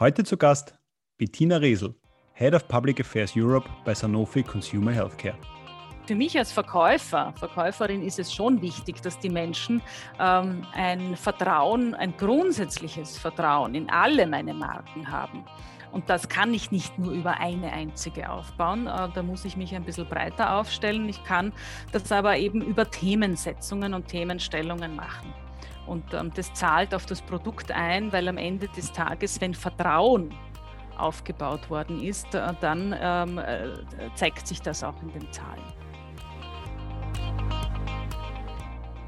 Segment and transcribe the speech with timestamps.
[0.00, 0.74] Heute zu Gast
[1.18, 1.94] Bettina Resel,
[2.32, 5.38] Head of Public Affairs Europe bei Sanofi Consumer Healthcare.
[6.06, 9.80] Für mich als Verkäufer, Verkäuferin ist es schon wichtig, dass die Menschen
[10.18, 15.44] ähm, ein Vertrauen, ein grundsätzliches Vertrauen in alle meine Marken haben.
[15.92, 18.88] Und das kann ich nicht nur über eine einzige aufbauen.
[18.88, 21.08] Äh, da muss ich mich ein bisschen breiter aufstellen.
[21.08, 21.52] Ich kann
[21.92, 25.32] das aber eben über Themensetzungen und Themenstellungen machen.
[25.86, 30.32] Und ähm, das zahlt auf das Produkt ein, weil am Ende des Tages, wenn Vertrauen
[30.96, 33.70] aufgebaut worden ist, äh, dann ähm, äh,
[34.14, 35.62] zeigt sich das auch in den Zahlen.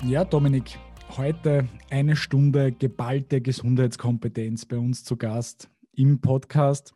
[0.03, 0.79] Ja, Dominik,
[1.17, 6.93] heute eine Stunde geballte Gesundheitskompetenz bei uns zu Gast im Podcast,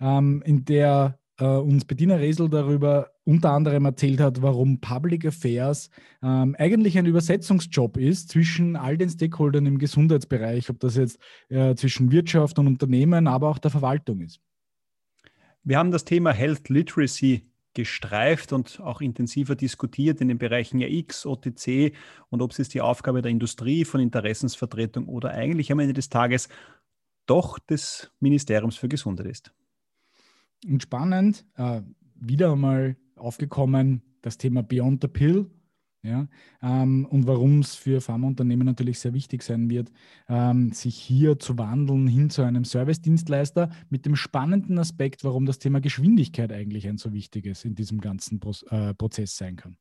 [0.00, 5.90] ähm, in der äh, uns Bettina Resel darüber unter anderem erzählt hat, warum Public Affairs
[6.22, 11.74] ähm, eigentlich ein Übersetzungsjob ist zwischen all den Stakeholdern im Gesundheitsbereich, ob das jetzt äh,
[11.74, 14.40] zwischen Wirtschaft und Unternehmen, aber auch der Verwaltung ist.
[15.62, 21.26] Wir haben das Thema Health Literacy gestreift und auch intensiver diskutiert in den Bereichen X,
[21.26, 21.92] OTC
[22.30, 26.48] und ob es die Aufgabe der Industrie, von Interessensvertretung oder eigentlich am Ende des Tages
[27.26, 29.52] doch des Ministeriums für Gesundheit ist.
[30.66, 31.82] Und spannend, äh,
[32.14, 35.50] wieder einmal aufgekommen, das Thema Beyond the Pill.
[36.02, 36.28] Ja,
[36.62, 39.90] ähm, und warum es für Pharmaunternehmen natürlich sehr wichtig sein wird,
[40.28, 45.58] ähm, sich hier zu wandeln hin zu einem Service-Dienstleister mit dem spannenden Aspekt, warum das
[45.58, 49.76] Thema Geschwindigkeit eigentlich ein so wichtiges in diesem ganzen Pro äh, Prozess sein kann.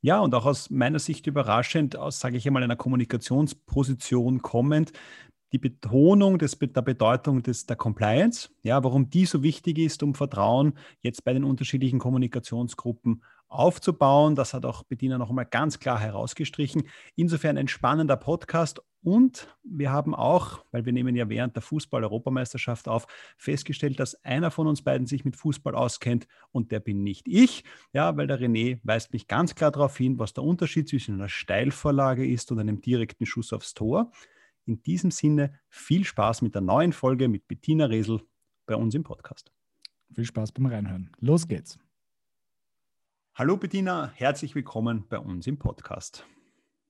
[0.00, 4.92] Ja, und auch aus meiner Sicht überraschend, aus, sage ich einmal, einer Kommunikationsposition kommend,
[5.52, 10.14] die Betonung des, der Bedeutung des, der Compliance, ja, warum die so wichtig ist, um
[10.14, 14.34] Vertrauen jetzt bei den unterschiedlichen Kommunikationsgruppen aufzubauen.
[14.34, 16.84] Das hat auch Bettina noch einmal ganz klar herausgestrichen.
[17.16, 18.82] Insofern ein spannender Podcast.
[19.02, 24.50] Und wir haben auch, weil wir nehmen ja während der Fußball-Europameisterschaft auf, festgestellt, dass einer
[24.50, 27.64] von uns beiden sich mit Fußball auskennt und der bin nicht ich.
[27.92, 31.28] Ja, weil der René weist mich ganz klar darauf hin, was der Unterschied zwischen einer
[31.28, 34.10] Steilvorlage ist und einem direkten Schuss aufs Tor.
[34.68, 38.20] In diesem Sinne viel Spaß mit der neuen Folge mit Bettina Resel
[38.66, 39.50] bei uns im Podcast.
[40.12, 41.10] Viel Spaß beim Reinhören.
[41.20, 41.78] Los geht's.
[43.34, 46.26] Hallo Bettina, herzlich willkommen bei uns im Podcast.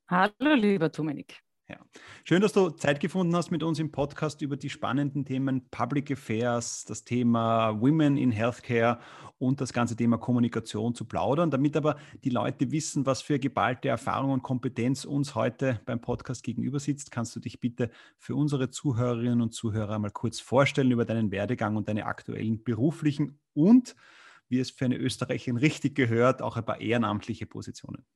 [0.08, 1.40] Hallo lieber Dominik.
[1.70, 1.76] Ja.
[2.24, 6.10] Schön, dass du Zeit gefunden hast, mit uns im Podcast über die spannenden Themen Public
[6.10, 8.98] Affairs, das Thema Women in Healthcare
[9.36, 11.50] und das ganze Thema Kommunikation zu plaudern.
[11.50, 16.42] Damit aber die Leute wissen, was für geballte Erfahrung und Kompetenz uns heute beim Podcast
[16.42, 21.04] gegenüber sitzt, kannst du dich bitte für unsere Zuhörerinnen und Zuhörer mal kurz vorstellen über
[21.04, 23.94] deinen Werdegang und deine aktuellen beruflichen und,
[24.48, 28.06] wie es für eine Österreicherin richtig gehört, auch ein paar ehrenamtliche Positionen.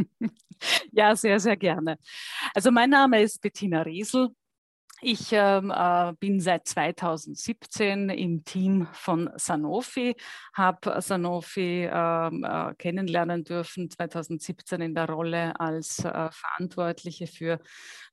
[0.92, 1.98] Ja, sehr, sehr gerne.
[2.54, 4.30] Also mein Name ist Bettina Riesel.
[5.02, 10.14] Ich ähm, äh, bin seit 2017 im Team von Sanofi,
[10.52, 17.60] habe Sanofi ähm, äh, kennenlernen dürfen 2017 in der Rolle als äh, Verantwortliche für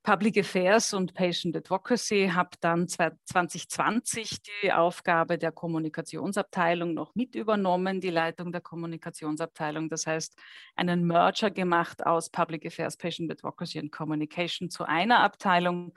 [0.03, 7.99] Public Affairs und Patient Advocacy, habe dann 2020 die Aufgabe der Kommunikationsabteilung noch mit übernommen,
[7.99, 9.89] die Leitung der Kommunikationsabteilung.
[9.89, 10.37] Das heißt,
[10.77, 15.93] einen Merger gemacht aus Public Affairs, Patient Advocacy und Communication zu einer Abteilung.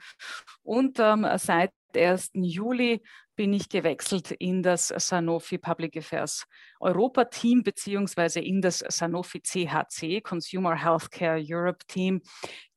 [0.61, 2.31] Und ähm, seit 1.
[2.33, 3.01] Juli
[3.35, 6.45] bin ich gewechselt in das Sanofi Public Affairs
[6.79, 12.21] Europa Team beziehungsweise in das Sanofi CHC Consumer Healthcare Europe Team,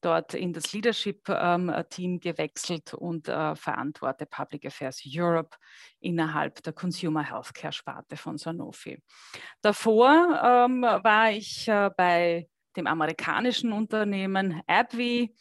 [0.00, 5.56] dort in das Leadership ähm, Team gewechselt und äh, verantworte Public Affairs Europe
[6.00, 9.02] innerhalb der Consumer Healthcare Sparte von Sanofi.
[9.60, 15.34] Davor ähm, war ich äh, bei dem amerikanischen Unternehmen AbbVie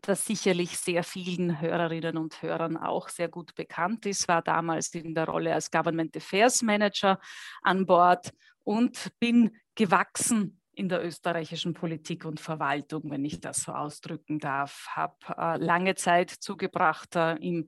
[0.00, 5.14] das sicherlich sehr vielen Hörerinnen und Hörern auch sehr gut bekannt ist, war damals in
[5.14, 7.20] der Rolle als Government Affairs Manager
[7.62, 8.32] an Bord
[8.64, 14.86] und bin gewachsen in der österreichischen Politik und Verwaltung, wenn ich das so ausdrücken darf.
[14.90, 17.66] Habe äh, lange Zeit zugebracht äh, im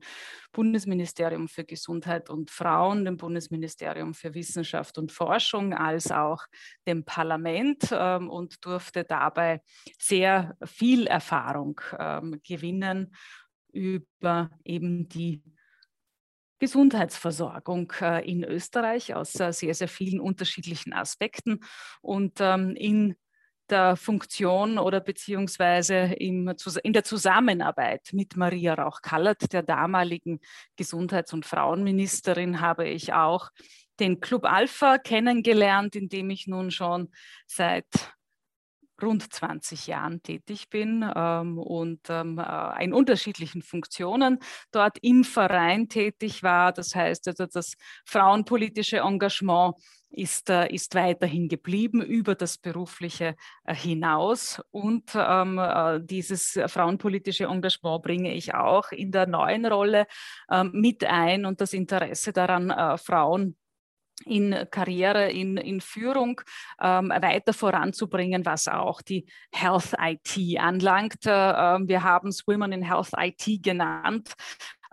[0.51, 6.45] Bundesministerium für Gesundheit und Frauen, dem Bundesministerium für Wissenschaft und Forschung, als auch
[6.87, 9.61] dem Parlament äh, und durfte dabei
[9.99, 13.13] sehr viel Erfahrung ähm, gewinnen
[13.71, 15.43] über eben die
[16.59, 21.59] Gesundheitsversorgung äh, in Österreich aus äh, sehr, sehr vielen unterschiedlichen Aspekten.
[22.01, 23.15] Und ähm, in
[23.69, 30.39] der Funktion oder beziehungsweise in der Zusammenarbeit mit Maria Rauch-Kallert, der damaligen
[30.75, 33.49] Gesundheits- und Frauenministerin, habe ich auch
[33.99, 37.11] den Club Alpha kennengelernt, in dem ich nun schon
[37.47, 37.87] seit
[39.01, 44.39] rund 20 Jahren tätig bin ähm, und ähm, äh, in unterschiedlichen Funktionen
[44.71, 46.71] dort im Verein tätig war.
[46.71, 47.73] Das heißt, also das
[48.05, 49.75] frauenpolitische Engagement
[50.09, 54.61] ist, äh, ist weiterhin geblieben über das berufliche äh, hinaus.
[54.71, 60.07] Und ähm, äh, dieses frauenpolitische Engagement bringe ich auch in der neuen Rolle
[60.49, 63.57] ähm, mit ein und das Interesse daran, äh, Frauen
[64.25, 66.41] in Karriere, in, in Führung
[66.81, 71.25] ähm, weiter voranzubringen, was auch die Health IT anlangt.
[71.25, 74.33] Äh, ähm, wir haben es Women in Health IT genannt,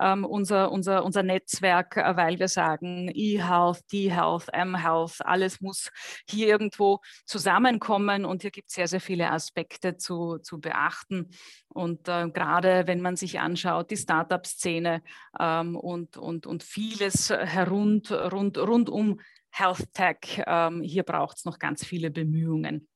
[0.02, 5.90] ähm, unser, unser, unser Netzwerk, äh, weil wir sagen, E-Health, D-Health, M-Health, alles muss
[6.28, 11.31] hier irgendwo zusammenkommen und hier gibt es sehr, sehr viele Aspekte zu, zu beachten.
[11.69, 15.02] Und äh, gerade wenn man sich anschaut, die Startup-Szene
[15.38, 19.20] ähm, und, und, und vieles herund, rund, rund um
[19.50, 22.88] Health Tech, ähm, hier braucht es noch ganz viele Bemühungen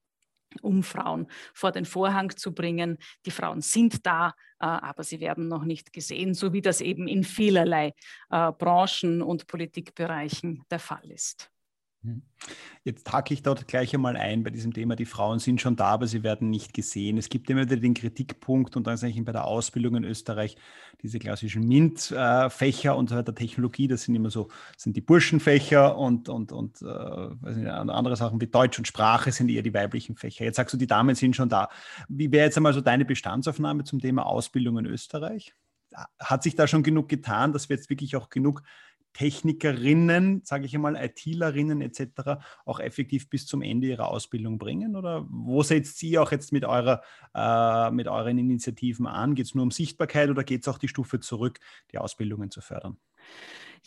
[0.61, 2.99] um Frauen vor den Vorhang zu bringen.
[3.25, 7.09] Die Frauen sind da, äh, aber sie werden noch nicht gesehen, so wie das eben
[7.09, 7.95] in vielerlei
[8.31, 11.51] äh, Branchen und Politikbereichen der Fall ist.
[12.07, 12.23] Mhm.
[12.85, 14.95] Jetzt hake ich dort gleich einmal ein bei diesem Thema.
[14.95, 17.19] Die Frauen sind schon da, aber sie werden nicht gesehen.
[17.19, 20.57] Es gibt immer wieder den Kritikpunkt und dann sage ich bei der Ausbildung in Österreich
[21.03, 26.29] diese klassischen MINT-Fächer und so weiter, Technologie, das sind immer so, sind die Burschenfächer und,
[26.29, 30.45] und, und äh, nicht, andere Sachen wie Deutsch und Sprache sind eher die weiblichen Fächer.
[30.45, 31.69] Jetzt sagst du, die Damen sind schon da.
[32.09, 35.55] Wie wäre jetzt einmal so deine Bestandsaufnahme zum Thema Ausbildung in Österreich?
[36.21, 38.63] Hat sich da schon genug getan, dass wir jetzt wirklich auch genug
[39.17, 42.39] Technikerinnen, sage ich einmal, ITlerinnen etc.
[42.67, 44.95] auch effektiv bis zum Ende ihrer Ausbildung bringen?
[44.95, 47.01] Oder wo setzt Sie auch jetzt mit, eurer,
[47.35, 49.35] äh, mit euren Initiativen an?
[49.35, 51.61] Geht es nur um Sichtbarkeit oder geht es auch die Stufe zurück,
[51.93, 52.99] die Ausbildungen zu fördern?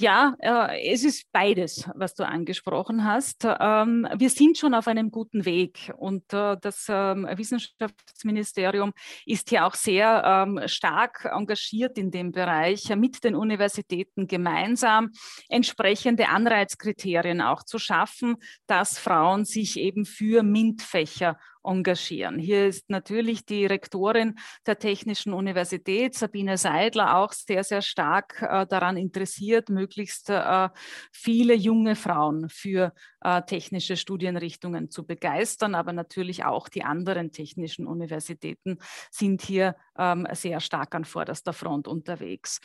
[0.01, 3.45] Ja, äh, es ist beides, was du angesprochen hast.
[3.45, 8.93] Ähm, wir sind schon auf einem guten Weg und äh, das ähm, Wissenschaftsministerium
[9.25, 15.11] ist hier auch sehr ähm, stark engagiert in dem Bereich, mit den Universitäten gemeinsam
[15.49, 18.37] entsprechende Anreizkriterien auch zu schaffen,
[18.67, 22.39] dass Frauen sich eben für MINT-Fächer engagieren.
[22.39, 24.35] Hier ist natürlich die Rektorin
[24.65, 30.69] der Technischen Universität, Sabine Seidler, auch sehr, sehr stark äh, daran interessiert, möglichst äh,
[31.11, 35.75] viele junge Frauen für äh, technische Studienrichtungen zu begeistern.
[35.75, 38.77] Aber natürlich auch die anderen technischen Universitäten
[39.11, 42.59] sind hier ähm, sehr stark an vorderster Front unterwegs.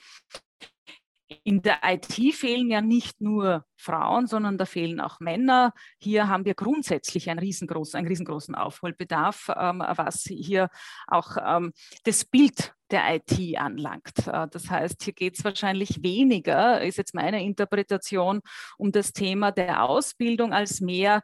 [1.42, 5.72] In der IT fehlen ja nicht nur Frauen, sondern da fehlen auch Männer.
[5.98, 10.68] Hier haben wir grundsätzlich einen riesengroßen, einen riesengroßen Aufholbedarf, ähm, was hier
[11.06, 11.72] auch ähm,
[12.04, 14.26] das Bild der IT anlangt.
[14.26, 18.40] Äh, das heißt, hier geht es wahrscheinlich weniger, ist jetzt meine Interpretation,
[18.76, 21.22] um das Thema der Ausbildung als mehr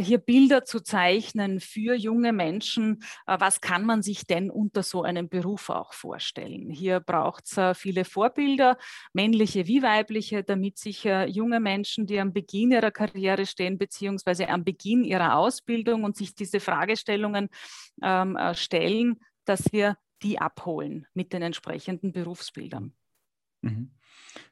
[0.00, 3.02] hier Bilder zu zeichnen für junge Menschen.
[3.26, 6.70] Äh, was kann man sich denn unter so einem Beruf auch vorstellen?
[6.70, 8.76] Hier braucht es äh, viele Vorbilder,
[9.12, 14.64] männliche wie weibliche, damit sich junge Menschen, die am Beginn ihrer Karriere stehen, beziehungsweise am
[14.64, 17.48] Beginn ihrer Ausbildung und sich diese Fragestellungen
[18.02, 22.97] ähm, stellen, dass wir die abholen mit den entsprechenden Berufsbildern.
[23.62, 23.90] Mhm.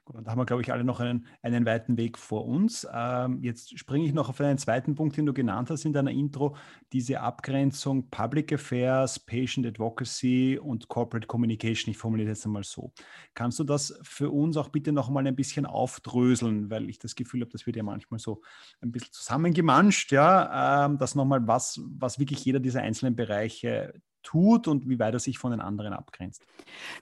[0.05, 2.87] Gut, da haben wir, glaube ich, alle noch einen, einen weiten Weg vor uns.
[2.91, 6.11] Ähm, jetzt springe ich noch auf einen zweiten Punkt, den du genannt hast in deiner
[6.11, 6.55] Intro,
[6.93, 11.91] diese Abgrenzung Public Affairs, Patient Advocacy und Corporate Communication.
[11.91, 12.91] Ich formuliere das einmal so.
[13.33, 17.15] Kannst du das für uns auch bitte noch mal ein bisschen aufdröseln, weil ich das
[17.15, 18.41] Gefühl habe, das wird ja manchmal so
[18.81, 23.93] ein bisschen zusammengemanscht, ja, ähm, dass nochmal was, was wirklich jeder dieser einzelnen Bereiche
[24.23, 26.43] tut und wie weit er sich von den anderen abgrenzt?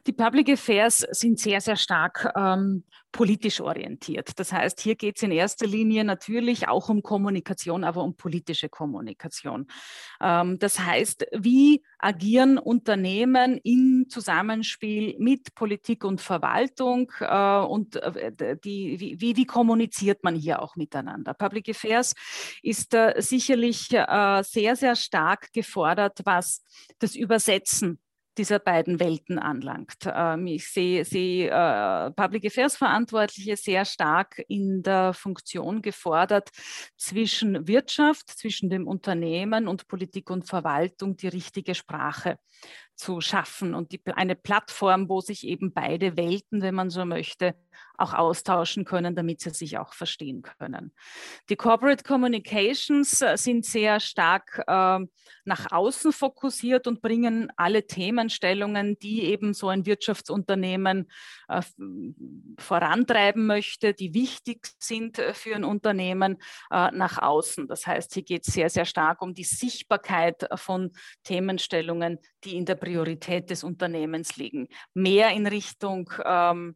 [0.07, 2.83] Die Public Affairs sind sehr, sehr stark ähm,
[3.15, 4.37] politisch orientiert.
[4.37, 8.67] Das heißt, hier geht es in erster Linie natürlich auch um Kommunikation, aber um politische
[8.67, 9.67] Kommunikation.
[10.19, 18.57] Ähm, das heißt, wie agieren Unternehmen im Zusammenspiel mit Politik und Verwaltung äh, und äh,
[18.61, 21.33] die, wie, wie, kommuniziert man hier auch miteinander?
[21.33, 22.15] Public Affairs
[22.63, 26.65] ist äh, sicherlich sehr, sehr stark gefordert, was
[26.99, 27.97] das Übersetzen
[28.37, 29.97] dieser beiden Welten anlangt.
[30.05, 36.49] Ähm, ich sehe, sehe äh, Public Affairs Verantwortliche sehr stark in der Funktion gefordert,
[36.97, 42.37] zwischen Wirtschaft, zwischen dem Unternehmen und Politik und Verwaltung die richtige Sprache
[42.95, 47.55] zu schaffen und die, eine Plattform, wo sich eben beide Welten, wenn man so möchte,
[47.97, 50.93] auch austauschen können, damit sie sich auch verstehen können.
[51.49, 54.99] Die Corporate Communications äh, sind sehr stark äh,
[55.45, 61.09] nach außen fokussiert und bringen alle Themenstellungen, die eben so ein Wirtschaftsunternehmen
[61.47, 61.61] äh,
[62.59, 66.37] vorantreiben möchte, die wichtig sind äh, für ein Unternehmen,
[66.71, 67.67] äh, nach außen.
[67.67, 70.91] Das heißt, hier geht es sehr, sehr stark um die Sichtbarkeit von
[71.23, 74.67] Themenstellungen, die in der Priorität des Unternehmens liegen.
[74.93, 76.75] Mehr in Richtung ähm,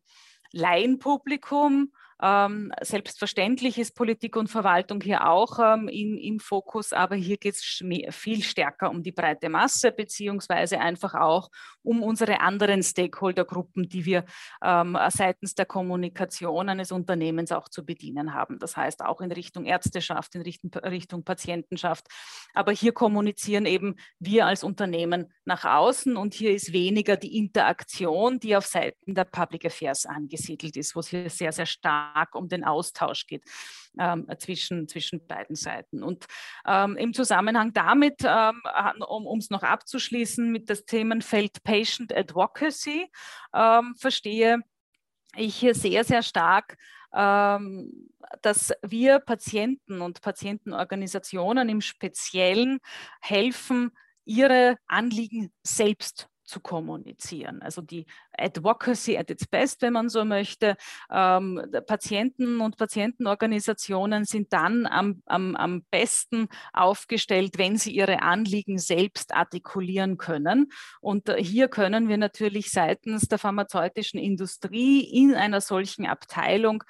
[0.52, 7.38] Laienpublikum ähm, selbstverständlich ist Politik und Verwaltung hier auch ähm, in, im Fokus, aber hier
[7.38, 11.50] geht es viel stärker um die breite Masse, beziehungsweise einfach auch
[11.82, 14.26] um unsere anderen Stakeholdergruppen, die wir
[14.62, 18.60] ähm, seitens der Kommunikation eines Unternehmens auch zu bedienen haben.
[18.60, 22.06] Das heißt auch in Richtung Ärzteschaft, in Richtung, Richtung Patientenschaft.
[22.54, 28.40] Aber hier kommunizieren eben wir als Unternehmen nach außen und hier ist weniger die Interaktion,
[28.40, 32.36] die auf Seiten der Public Affairs angesiedelt ist, wo es hier sehr, sehr stark stark
[32.36, 33.44] um den Austausch geht
[33.98, 36.04] ähm, zwischen, zwischen beiden Seiten.
[36.04, 36.26] Und
[36.66, 38.62] ähm, im Zusammenhang damit, ähm,
[39.08, 43.08] um es noch abzuschließen, mit das Themenfeld Patient Advocacy
[43.54, 44.60] ähm, verstehe
[45.36, 46.78] ich hier sehr, sehr stark,
[47.14, 48.10] ähm,
[48.42, 52.80] dass wir Patienten und Patientenorganisationen im Speziellen
[53.22, 53.92] helfen,
[54.26, 57.62] ihre Anliegen selbst zu kommunizieren.
[57.62, 58.06] Also die
[58.38, 60.76] Advocacy at its best, wenn man so möchte.
[61.12, 68.80] Ähm, Patienten und Patientenorganisationen sind dann am, am, am besten aufgestellt, wenn sie ihre Anliegen
[68.80, 70.72] selbst artikulieren können.
[71.00, 76.84] Und äh, hier können wir natürlich seitens der pharmazeutischen Industrie in einer solchen Abteilung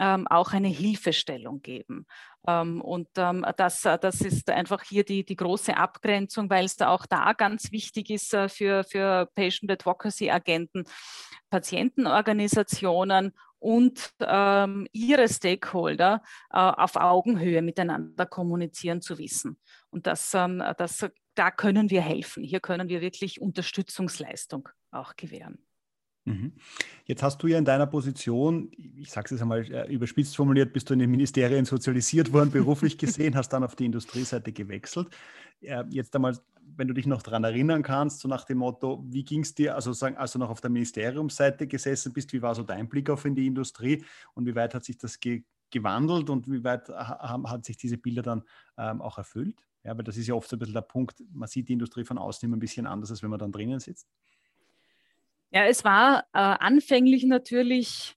[0.00, 2.06] ähm, auch eine Hilfestellung geben.
[2.46, 6.76] Ähm, und ähm, das, äh, das ist einfach hier die, die große Abgrenzung, weil es
[6.76, 10.84] da auch da ganz wichtig ist äh, für, für Patient Advocacy Agenten,
[11.50, 19.56] Patientenorganisationen und ähm, ihre Stakeholder äh, auf Augenhöhe miteinander kommunizieren zu wissen.
[19.90, 22.42] Und das, ähm, das, da können wir helfen.
[22.42, 25.64] Hier können wir wirklich Unterstützungsleistung auch gewähren.
[26.24, 26.52] Mhm.
[27.04, 30.72] Jetzt hast du ja in deiner Position, ich sage es jetzt einmal äh, überspitzt formuliert,
[30.72, 35.08] bist du in den Ministerien sozialisiert worden, beruflich gesehen, hast dann auf die Industrieseite gewechselt.
[35.60, 36.38] Äh, jetzt einmal,
[36.76, 39.74] wenn du dich noch daran erinnern kannst, so nach dem Motto, wie ging es dir,
[39.74, 43.10] also sagen, als du noch auf der Ministeriumsseite gesessen bist, wie war so dein Blick
[43.10, 46.90] auf in die Industrie und wie weit hat sich das ge gewandelt und wie weit
[46.90, 48.42] haben, hat sich diese Bilder dann
[48.76, 49.66] ähm, auch erfüllt?
[49.84, 52.04] Ja, weil das ist ja oft so ein bisschen der Punkt, man sieht die Industrie
[52.04, 54.06] von außen immer ein bisschen anders, als wenn man dann drinnen sitzt.
[55.52, 58.16] Ja, es war äh, anfänglich natürlich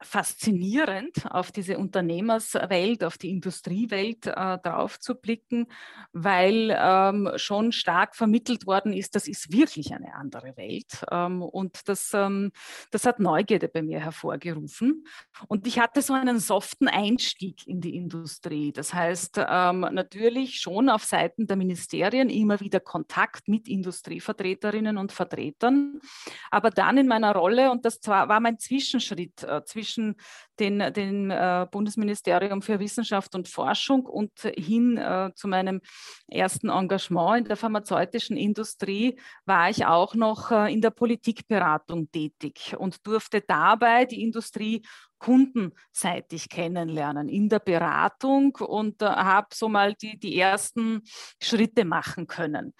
[0.00, 5.66] faszinierend, auf diese Unternehmerswelt, auf die Industriewelt äh, drauf zu blicken,
[6.12, 11.04] weil ähm, schon stark vermittelt worden ist, das ist wirklich eine andere Welt.
[11.10, 12.52] Ähm, und das, ähm,
[12.90, 15.06] das hat Neugierde bei mir hervorgerufen.
[15.48, 18.72] Und ich hatte so einen soften Einstieg in die Industrie.
[18.72, 25.12] Das heißt, ähm, natürlich schon auf Seiten der Ministerien immer wieder Kontakt mit Industrievertreterinnen und
[25.12, 26.00] Vertretern,
[26.50, 30.14] aber dann in meiner Rolle, und das war mein Zwischenschritt äh, zwischen zwischen
[30.58, 35.80] den, den äh, Bundesministerium für Wissenschaft und Forschung und hin äh, zu meinem
[36.28, 42.74] ersten Engagement in der pharmazeutischen Industrie war ich auch noch äh, in der Politikberatung tätig
[42.78, 44.82] und durfte dabei die Industrie
[45.18, 51.02] kundenseitig kennenlernen in der Beratung und äh, habe so mal die, die ersten
[51.42, 52.72] Schritte machen können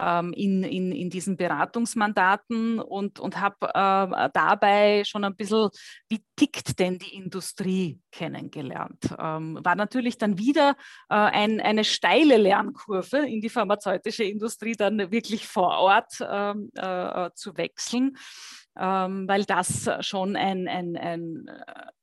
[0.00, 5.68] ähm, in, in, in diesen Beratungsmandaten und, und habe äh, dabei schon ein bisschen,
[6.08, 9.14] wie tickt denn die Industrie kennengelernt.
[9.18, 10.76] Ähm, war natürlich dann wieder
[11.08, 17.30] äh, ein, eine steile Lernkurve in die pharmazeutische Industrie, dann wirklich vor Ort ähm, äh,
[17.34, 18.16] zu wechseln
[18.78, 21.50] weil das schon ein, ein, ein,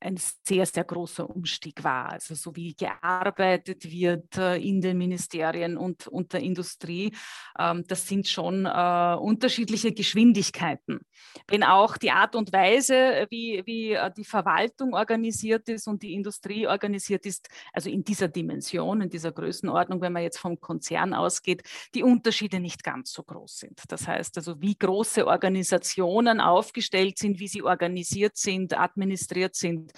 [0.05, 2.11] ein sehr, sehr großer Umstieg war.
[2.11, 7.11] Also so wie gearbeitet wird äh, in den Ministerien und, und der Industrie,
[7.57, 10.99] ähm, das sind schon äh, unterschiedliche Geschwindigkeiten.
[11.47, 16.13] Wenn auch die Art und Weise, wie, wie äh, die Verwaltung organisiert ist und die
[16.13, 21.13] Industrie organisiert ist, also in dieser Dimension, in dieser Größenordnung, wenn man jetzt vom Konzern
[21.13, 21.63] ausgeht,
[21.93, 23.81] die Unterschiede nicht ganz so groß sind.
[23.87, 29.91] Das heißt also, wie große Organisationen auf aufgestellt sind, wie sie organisiert sind, administriert sind.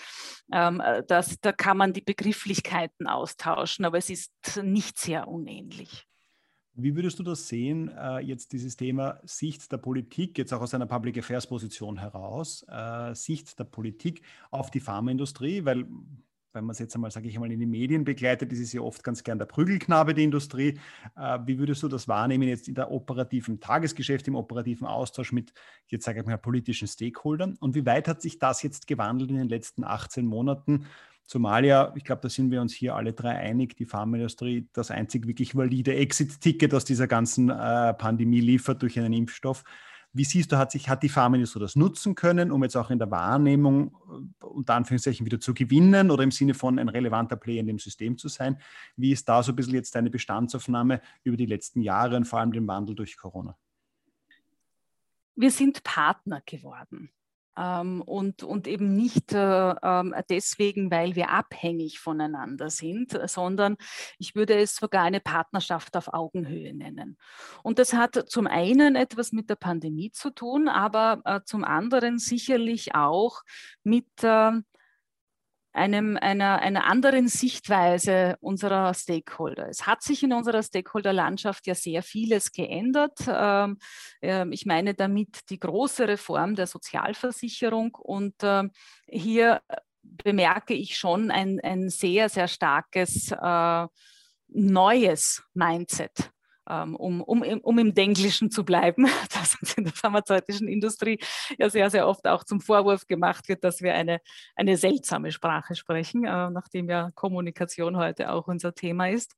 [0.51, 4.31] Ähm, äh, das, da kann man die Begrifflichkeiten austauschen, aber es ist
[4.61, 6.05] nicht sehr unähnlich.
[6.79, 10.75] Wie würdest du das sehen, äh, jetzt dieses Thema Sicht der Politik, jetzt auch aus
[10.75, 14.21] einer Public Affairs Position heraus, äh, Sicht der Politik
[14.51, 15.87] auf die Pharmaindustrie, weil
[16.57, 18.81] wenn man es jetzt einmal, sage ich einmal, in den Medien begleitet, ist es ja
[18.81, 20.79] oft ganz gern der Prügelknabe der Industrie.
[21.15, 25.53] Äh, wie würdest du das wahrnehmen jetzt in der operativen Tagesgeschäft, im operativen Austausch mit,
[25.87, 27.55] jetzt sage ich mal, politischen Stakeholdern?
[27.59, 30.85] Und wie weit hat sich das jetzt gewandelt in den letzten 18 Monaten?
[31.27, 34.91] Zumal ja, ich glaube, da sind wir uns hier alle drei einig, die Pharmaindustrie das
[34.91, 39.63] einzig wirklich valide Exit-Ticket aus dieser ganzen äh, Pandemie liefert durch einen Impfstoff.
[40.17, 42.97] Wie siehst du, hat sich, hat die Pharmaindustrie das nutzen können, um jetzt auch in
[42.97, 43.95] der Wahrnehmung
[44.41, 47.77] äh, unter Anführungszeichen wieder zu gewinnen oder im Sinne von ein relevanter Player in dem
[47.77, 48.59] System zu sein?
[48.95, 52.39] Wie ist da so ein bisschen jetzt deine Bestandsaufnahme über die letzten Jahre und vor
[52.39, 53.55] allem den Wandel durch Corona?
[55.35, 57.11] Wir sind Partner geworden
[57.57, 63.77] und, und eben nicht äh, ähm, deswegen, weil wir abhängig voneinander sind, sondern
[64.19, 67.17] ich würde es sogar eine Partnerschaft auf Augenhöhe nennen.
[67.63, 72.19] Und das hat zum einen etwas mit der Pandemie zu tun, aber äh, zum anderen
[72.19, 73.41] sicherlich auch
[73.83, 74.51] mit äh,
[75.77, 79.69] einem, einer, einer anderen Sichtweise unserer Stakeholder.
[79.69, 83.17] Es hat sich in unserer Stakeholder-Landschaft ja sehr vieles geändert.
[83.27, 83.77] Ähm,
[84.21, 88.71] ähm, ich meine damit die große Reform der Sozialversicherung und ähm,
[89.07, 89.61] hier
[90.01, 93.87] bemerke ich schon ein, ein sehr, sehr starkes äh,
[94.47, 96.31] neues Mindset
[96.67, 101.19] um, um, um im Denglischen zu bleiben, das uns in der pharmazeutischen Industrie
[101.57, 104.19] ja sehr, sehr oft auch zum Vorwurf gemacht wird, dass wir eine,
[104.55, 109.35] eine seltsame Sprache sprechen, äh, nachdem ja Kommunikation heute auch unser Thema ist.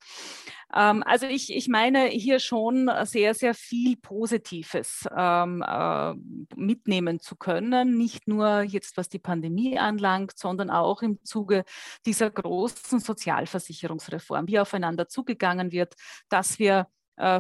[0.74, 6.14] Ähm, also ich, ich meine hier schon sehr, sehr viel Positives ähm, äh,
[6.56, 11.64] mitnehmen zu können, nicht nur jetzt was die Pandemie anlangt, sondern auch im Zuge
[12.06, 15.96] dieser großen Sozialversicherungsreform, wie aufeinander zugegangen wird,
[16.30, 16.88] dass wir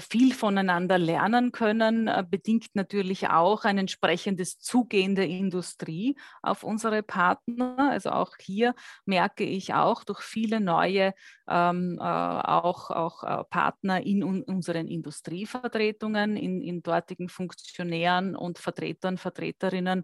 [0.01, 7.01] viel voneinander lernen können, äh, bedingt natürlich auch ein entsprechendes Zugehen der Industrie auf unsere
[7.03, 7.89] Partner.
[7.91, 11.13] Also auch hier merke ich auch durch viele neue
[11.47, 18.59] ähm, äh, auch, auch äh, Partner in un unseren Industrievertretungen, in, in dortigen Funktionären und
[18.59, 20.03] Vertretern, Vertreterinnen,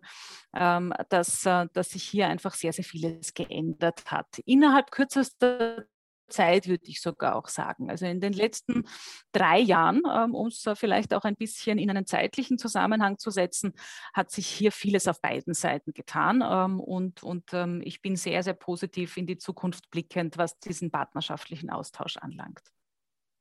[0.55, 4.39] ähm, dass, äh, dass sich hier einfach sehr, sehr vieles geändert hat.
[4.45, 5.85] Innerhalb kürzester
[6.27, 7.89] Zeit, würde ich sogar auch sagen.
[7.89, 8.83] Also in den letzten
[9.31, 13.73] drei Jahren, ähm, um es vielleicht auch ein bisschen in einen zeitlichen Zusammenhang zu setzen,
[14.13, 16.43] hat sich hier vieles auf beiden Seiten getan.
[16.45, 20.91] Ähm, und und ähm, ich bin sehr, sehr positiv in die Zukunft blickend, was diesen
[20.91, 22.61] partnerschaftlichen Austausch anlangt.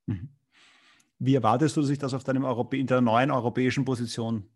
[0.07, 0.31] Mhm.
[1.19, 4.51] Wie erwartest du sich das auf der neuen europäischen Position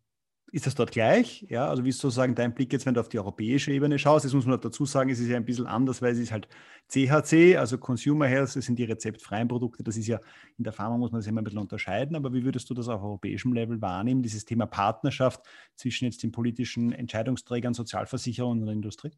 [0.50, 1.46] ist das dort gleich?
[1.48, 4.24] Ja, also wie ist sozusagen dein Blick jetzt, wenn du auf die europäische Ebene schaust?
[4.24, 6.48] Das muss man dazu sagen, es ist ja ein bisschen anders, weil es ist halt
[6.88, 9.82] CHC, also Consumer Health, das sind die rezeptfreien Produkte.
[9.82, 10.20] Das ist ja
[10.56, 12.16] in der Pharma muss man das immer ein bisschen unterscheiden.
[12.16, 15.42] Aber wie würdest du das auf europäischem Level wahrnehmen, dieses Thema Partnerschaft
[15.76, 19.12] zwischen jetzt den politischen Entscheidungsträgern, Sozialversicherungen und Industrie?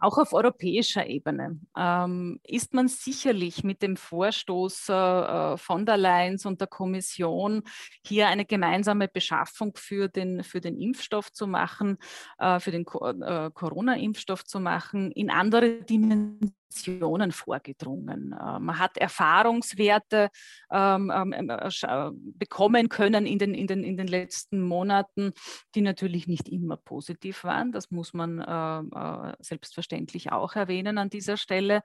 [0.00, 6.38] Auch auf europäischer Ebene ähm, ist man sicherlich mit dem Vorstoß äh, von der Leyen
[6.44, 7.62] und der Kommission
[8.06, 11.98] hier eine gemeinsame Beschaffung für den, für den Impfstoff zu machen,
[12.38, 18.32] äh, für den äh, Corona-Impfstoff zu machen, in andere Dimensionen Informationen vorgedrungen.
[18.32, 20.30] Äh, man hat Erfahrungswerte
[20.70, 25.32] ähm, ähm, ähm äh, bekommen können in den, in, den, in den letzten Monaten,
[25.74, 27.72] die natürlich nicht immer positiv waren.
[27.72, 31.82] Das muss man äh selbstverständlich auch erwähnen an dieser Stelle.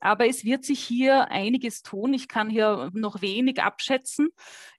[0.00, 2.14] Aber es wird sich hier einiges tun.
[2.14, 4.30] Ich kann hier noch wenig abschätzen,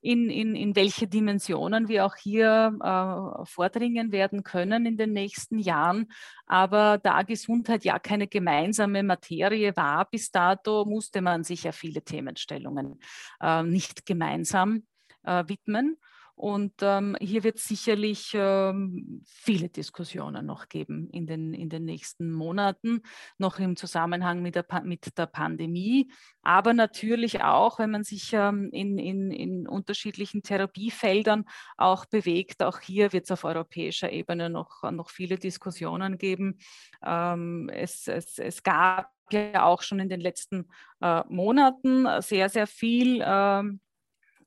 [0.01, 5.59] in, in, in welche Dimensionen wir auch hier äh, vordringen werden können in den nächsten
[5.59, 6.11] Jahren.
[6.51, 12.01] Aber da Gesundheit ja keine gemeinsame Materie war bis dato, musste man sich ja viele
[12.01, 12.99] Themenstellungen
[13.39, 14.83] äh, nicht gemeinsam
[15.23, 15.95] äh, widmen.
[16.41, 21.86] Und ähm, hier wird es sicherlich ähm, viele Diskussionen noch geben in den, in den
[21.86, 23.04] nächsten Monaten,
[23.38, 28.71] noch im Zusammenhang mit der, mit der Pandemie, aber natürlich auch, wenn man sich ähm,
[28.71, 31.45] in, in, in unterschiedlichen Therapiefeldern
[31.77, 32.63] auch bewegt.
[32.63, 36.58] Auch hier wird es auf europäischer Ebene noch, noch viele Diskussionen geben.
[37.06, 40.67] Ähm, es, es, es gab ja auch schon in den letzten
[41.01, 43.80] äh, Monaten sehr, sehr viel ähm,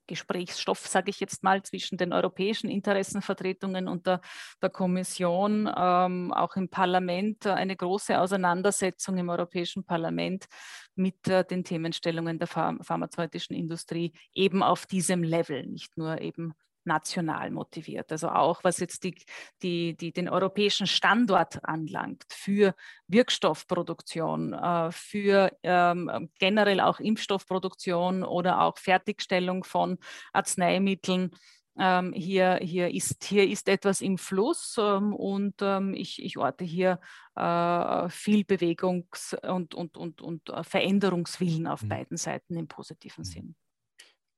[0.06, 4.20] Gesprächsstoff, sage ich jetzt mal, zwischen den europäischen Interessenvertretungen und der,
[4.62, 10.46] der Kommission, ähm, auch im Parlament, äh, eine große Auseinandersetzung im Europäischen Parlament
[10.94, 16.54] mit äh, den Themenstellungen der pharm pharmazeutischen Industrie eben auf diesem Level, nicht nur eben
[16.84, 18.12] national motiviert.
[18.12, 19.14] Also auch was jetzt die,
[19.62, 22.74] die, die, den europäischen Standort anlangt für
[23.08, 29.98] Wirkstoffproduktion, äh, für ähm, generell auch Impfstoffproduktion oder auch Fertigstellung von
[30.32, 31.30] Arzneimitteln
[31.76, 36.64] ähm, hier, hier, ist, hier ist etwas im Fluss ähm, und ähm, ich, ich orte
[36.64, 37.00] hier
[37.34, 41.88] äh, viel Bewegungs- und, und, und, und äh, Veränderungswillen auf mhm.
[41.88, 43.24] beiden Seiten im positiven mhm.
[43.24, 43.56] Sinn.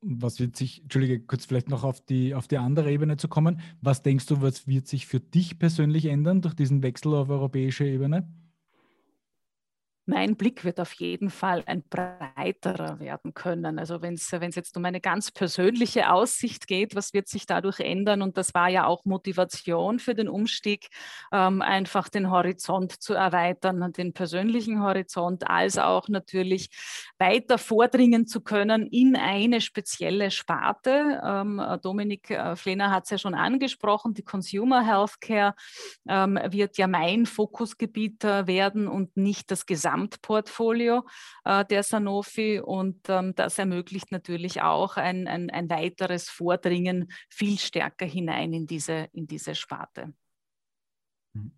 [0.09, 3.61] Was wird sich, Entschuldige, kurz vielleicht noch auf die, auf die andere Ebene zu kommen.
[3.81, 7.85] Was denkst du, was wird sich für dich persönlich ändern durch diesen Wechsel auf europäischer
[7.85, 8.29] Ebene?
[10.07, 13.81] Mein Blick wird auf jeden Fall ein breiterer werden können.
[13.81, 18.23] Also wenn es jetzt um eine ganz persönliche Aussicht geht, was wird sich dadurch ändern?
[18.23, 20.89] Und das war ja auch Motivation für den Umstieg,
[21.33, 26.71] ähm, einfach den Horizont zu erweitern, den persönlichen Horizont, als auch natürlich
[27.19, 31.21] weiter vordringen zu können in eine spezielle Sparte.
[31.25, 35.55] Ähm, Dominik äh, Flehner hat es ja schon angesprochen, die Consumer Healthcare
[36.09, 41.07] ähm, wird ja mein Fokusgebiet äh, werden und nicht das gesamte Gesamtportfolio
[41.45, 47.59] äh, der Sanofi und ähm, das ermöglicht natürlich auch ein, ein, ein weiteres Vordringen viel
[47.59, 50.13] stärker hinein in diese, in diese Sparte.
[51.33, 51.53] Mhm.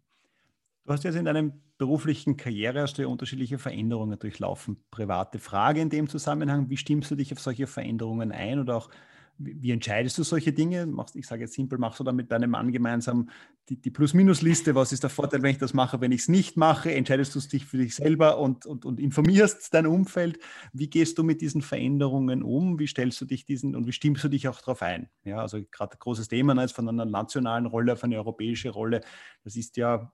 [0.85, 4.83] Du hast jetzt in deinem beruflichen Karriere hast du ja unterschiedliche Veränderungen durchlaufen.
[4.91, 8.91] Private Frage in dem Zusammenhang, wie stimmst du dich auf solche Veränderungen ein oder auch
[9.39, 10.85] wie entscheidest du solche Dinge?
[10.87, 13.31] Machst, ich sage jetzt simpel, machst du dann mit deinem Mann gemeinsam
[13.69, 14.75] die, die Plus-Minus-Liste?
[14.75, 16.93] Was ist der Vorteil, wenn ich das mache, wenn ich es nicht mache?
[16.93, 20.41] Entscheidest du dich für dich selber und, und, und informierst dein Umfeld?
[20.73, 22.79] Wie gehst du mit diesen Veränderungen um?
[22.79, 25.09] Wie stellst du dich diesen und wie stimmst du dich auch darauf ein?
[25.25, 29.03] Ja, also gerade großes Thema ne, ist von einer nationalen Rolle auf eine europäische Rolle.
[29.45, 30.13] Das ist ja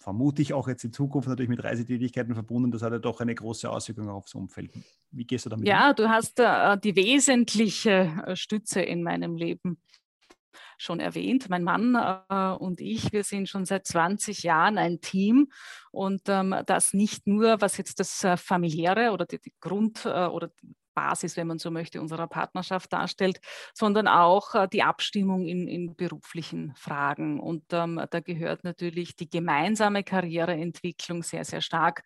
[0.00, 3.34] vermute ich auch jetzt in Zukunft natürlich mit Reisetätigkeiten verbunden, das hat ja doch eine
[3.34, 4.72] große Auswirkung aufs Umfeld.
[5.10, 5.68] Wie gehst du damit?
[5.68, 5.96] Ja, um?
[5.96, 9.78] du hast äh, die wesentliche äh, Stütze in meinem Leben
[10.78, 11.50] schon erwähnt.
[11.50, 15.48] Mein Mann äh, und ich, wir sind schon seit 20 Jahren ein Team
[15.90, 20.26] und ähm, das nicht nur, was jetzt das äh, familiäre oder die, die Grund- äh,
[20.26, 20.50] oder
[20.94, 23.40] Basis, wenn man so möchte, unserer Partnerschaft darstellt,
[23.74, 27.40] sondern auch äh, die Abstimmung in, in beruflichen Fragen.
[27.40, 32.02] Und ähm, da gehört natürlich die gemeinsame Karriereentwicklung sehr, sehr stark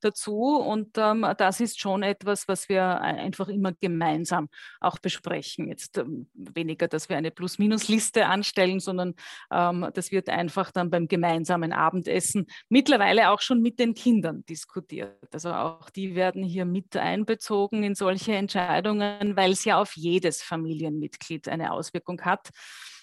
[0.00, 0.56] dazu.
[0.56, 4.48] Und ähm, das ist schon etwas, was wir einfach immer gemeinsam
[4.80, 5.68] auch besprechen.
[5.68, 9.14] Jetzt ähm, weniger, dass wir eine Plus-Minus-Liste anstellen, sondern
[9.50, 15.16] ähm, das wird einfach dann beim gemeinsamen Abendessen mittlerweile auch schon mit den Kindern diskutiert.
[15.32, 20.42] Also auch die werden hier mit einbezogen in solche Entscheidungen, weil es ja auf jedes
[20.42, 22.50] Familienmitglied eine Auswirkung hat.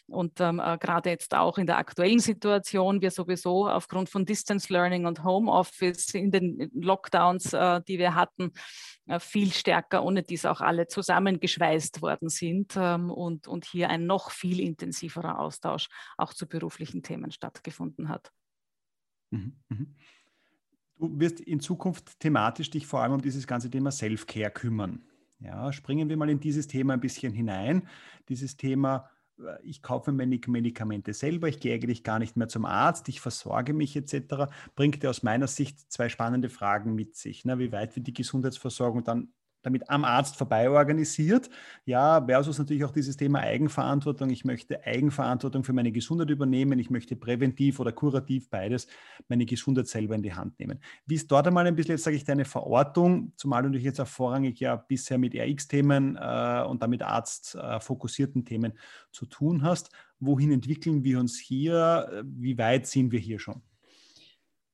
[0.08, 4.72] Und ähm, äh, gerade jetzt auch in der aktuellen Situation, wir sowieso aufgrund von Distance
[4.72, 8.52] Learning und Homeoffice in den Lockdowns, äh, die wir hatten,
[9.08, 14.06] äh, viel stärker, ohne dies auch alle zusammengeschweißt worden sind ähm, und, und hier ein
[14.06, 18.32] noch viel intensiverer Austausch auch zu beruflichen Themen stattgefunden hat.
[19.32, 19.56] Mhm.
[19.70, 19.96] Mhm.
[20.98, 25.04] Du wirst in Zukunft thematisch dich vor allem um dieses ganze Thema Self-Care kümmern.
[25.40, 27.88] Ja, springen wir mal in dieses Thema ein bisschen hinein.
[28.30, 32.66] Dieses Thema, äh, ich kaufe meine Medikamente selber, ich gehe eigentlich gar nicht mehr zum
[32.66, 37.46] Arzt, ich versorge mich etc., bringt ja aus meiner Sicht zwei spannende Fragen mit sich.
[37.46, 37.60] Ne?
[37.60, 39.34] Wie weit wird die Gesundheitsversorgung dann
[39.66, 41.50] damit am Arzt vorbei organisiert.
[41.86, 44.30] Ja, versus natürlich auch dieses Thema Eigenverantwortung.
[44.30, 46.80] Ich möchte Eigenverantwortung für meine Gesundheit übernehmen.
[46.80, 48.88] Ich möchte präventiv oder kurativ beides
[49.28, 50.80] meine Gesundheit selber in die Hand nehmen.
[51.06, 54.00] Wie ist dort einmal ein bisschen, jetzt sage ich, deine Verortung, zumal du dich jetzt
[54.00, 58.74] auch vorrangig ja bisher mit RX-Themen äh, und damit arztfokussierten äh, Themen
[59.12, 59.90] zu tun hast.
[60.20, 62.24] Wohin entwickeln wir uns hier?
[62.24, 63.62] Wie weit sind wir hier schon?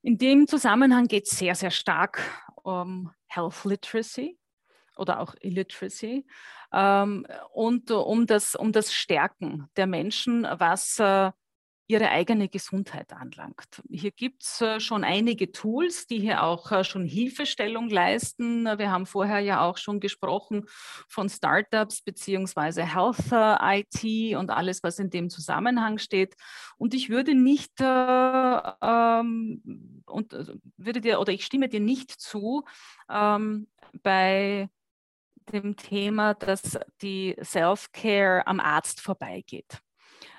[0.03, 2.21] In dem Zusammenhang geht es sehr, sehr stark
[2.63, 4.37] um Health Literacy
[5.01, 6.25] oder auch Illiteracy
[6.71, 11.31] ähm, und um das, um das Stärken der Menschen, was äh,
[11.91, 13.83] ihre eigene Gesundheit anlangt.
[13.89, 18.63] Hier gibt es äh, schon einige Tools, die hier auch äh, schon Hilfestellung leisten.
[18.63, 20.63] Wir haben vorher ja auch schon gesprochen
[21.09, 26.35] von Startups beziehungsweise Health äh, IT und alles, was in dem Zusammenhang steht.
[26.77, 29.61] Und ich würde nicht ähm,
[30.05, 30.33] und
[30.77, 32.63] würde dir oder ich stimme dir nicht zu
[33.09, 33.67] ähm,
[34.01, 34.69] bei
[35.51, 39.81] dem Thema, dass die Self-Care am Arzt vorbeigeht.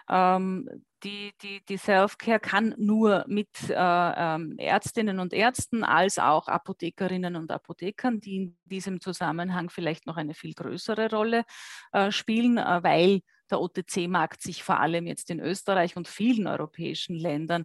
[0.08, 0.68] Ähm,
[1.04, 7.34] die, die, die Self-Care kann nur mit äh, ähm, Ärztinnen und Ärzten als auch Apothekerinnen
[7.36, 11.44] und Apothekern, die in diesem Zusammenhang vielleicht noch eine viel größere Rolle
[11.92, 17.16] äh, spielen, äh, weil der OTC-Markt sich vor allem jetzt in Österreich und vielen europäischen
[17.16, 17.64] Ländern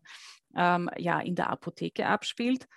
[0.55, 2.67] ähm, ja in der Apotheke abspielt.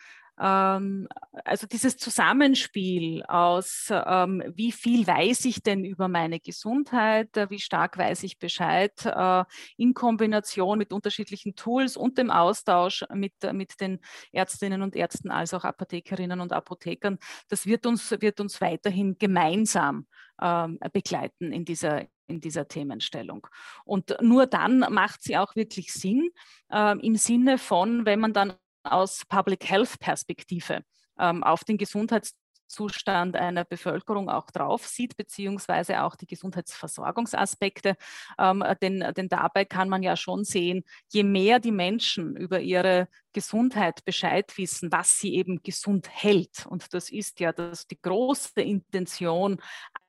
[0.41, 1.07] Ähm,
[1.45, 7.59] also dieses Zusammenspiel aus, ähm, wie viel weiß ich denn über meine Gesundheit, äh, wie
[7.59, 9.45] stark weiß ich Bescheid, äh,
[9.77, 14.01] in Kombination mit unterschiedlichen Tools und dem Austausch mit, äh, mit den
[14.33, 20.07] Ärztinnen und Ärzten als auch Apothekerinnen und Apothekern, das wird uns, wird uns weiterhin gemeinsam
[20.41, 23.47] ähm, begleiten in dieser, in dieser Themenstellung.
[23.85, 26.31] Und nur dann macht sie auch wirklich Sinn,
[26.71, 30.85] äh, im Sinne von, wenn man dann aus Public Health Perspektive
[31.19, 37.97] ähm, auf den Gesundheitszustand einer Bevölkerung auch drauf sieht, beziehungsweise auch die Gesundheitsversorgungsaspekte.
[38.39, 43.09] Ähm, denn, denn dabei kann man ja schon sehen, je mehr die Menschen über ihre
[43.33, 46.67] Gesundheit Bescheid wissen, was sie eben gesund hält.
[46.67, 49.61] Und das ist ja das, die große Intention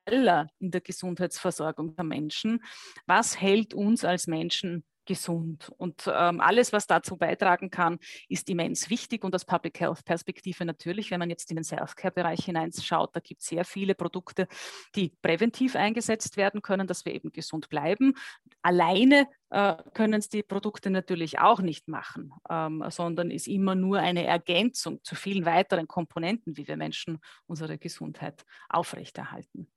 [0.06, 2.64] aller in der Gesundheitsversorgung der Menschen.
[3.06, 5.70] Was hält uns als Menschen gesund.
[5.78, 9.26] Und ähm, alles, was dazu beitragen kann, ist immens wichtig.
[9.26, 13.42] Und aus Public Health Perspektive natürlich, wenn man jetzt in den Self-Care-Bereich hineinschaut, da gibt
[13.42, 14.48] es sehr viele Produkte,
[14.96, 18.14] die präventiv eingesetzt werden können, dass wir eben gesund bleiben.
[18.62, 24.00] Alleine äh, können es die Produkte natürlich auch nicht machen, ähm, sondern ist immer nur
[24.00, 29.70] eine Ergänzung zu vielen weiteren Komponenten, wie wir Menschen unsere Gesundheit aufrechterhalten.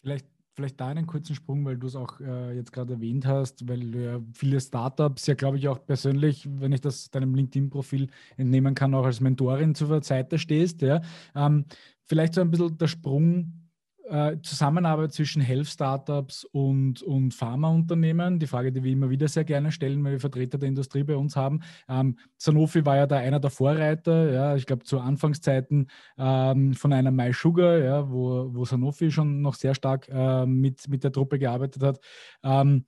[0.00, 0.26] Vielleicht
[0.58, 3.92] vielleicht da einen kurzen Sprung, weil du es auch äh, jetzt gerade erwähnt hast, weil
[3.92, 8.74] du ja viele Startups ja, glaube ich, auch persönlich, wenn ich das deinem LinkedIn-Profil entnehmen
[8.74, 10.82] kann, auch als Mentorin zur Seite stehst.
[10.82, 11.00] Ja.
[11.36, 11.64] Ähm,
[12.06, 13.67] vielleicht so ein bisschen der Sprung
[14.10, 18.38] äh, Zusammenarbeit zwischen Health-Startups und, und Pharmaunternehmen.
[18.38, 21.16] Die Frage, die wir immer wieder sehr gerne stellen, weil wir Vertreter der Industrie bei
[21.16, 21.60] uns haben.
[21.88, 26.92] Ähm, Sanofi war ja da einer der Vorreiter, ja, ich glaube zu Anfangszeiten ähm, von
[26.92, 31.38] einer MySugar, ja, wo, wo Sanofi schon noch sehr stark äh, mit, mit der Truppe
[31.38, 32.00] gearbeitet hat.
[32.42, 32.84] Ähm,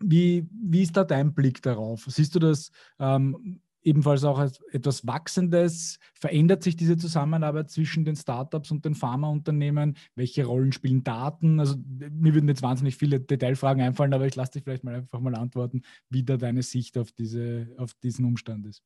[0.00, 2.04] wie, wie ist da dein Blick darauf?
[2.06, 4.38] Siehst du das ähm, ebenfalls auch
[4.70, 5.98] etwas Wachsendes.
[6.14, 9.96] Verändert sich diese Zusammenarbeit zwischen den Startups und den Pharmaunternehmen?
[10.14, 11.60] Welche Rollen spielen Daten?
[11.60, 15.20] Also mir würden jetzt wahnsinnig viele Detailfragen einfallen, aber ich lasse dich vielleicht mal einfach
[15.20, 18.82] mal antworten, wie da deine Sicht auf, diese, auf diesen Umstand ist.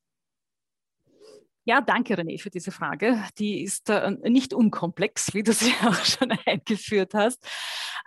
[1.64, 3.22] Ja, danke René für diese Frage.
[3.38, 7.46] Die ist äh, nicht unkomplex, wie du sie auch schon eingeführt hast.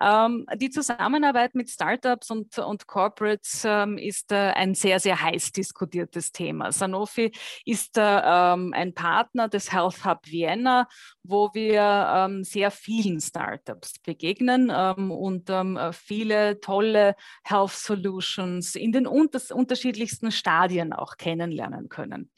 [0.02, 5.54] Ähm, die Zusammenarbeit mit Startups und, und Corporates ähm, ist äh, ein sehr, sehr heiß
[5.54, 6.74] diskutiertes Thema.
[6.74, 7.32] Sanofi
[7.64, 10.88] ist äh, ähm, ein Partner des Health Hub Vienna,
[11.24, 11.82] wo wir
[12.14, 19.40] ähm, sehr vielen Startups begegnen ähm, und ähm, viele tolle Health Solutions in den unter
[19.56, 22.32] unterschiedlichsten Stadien auch kennenlernen können.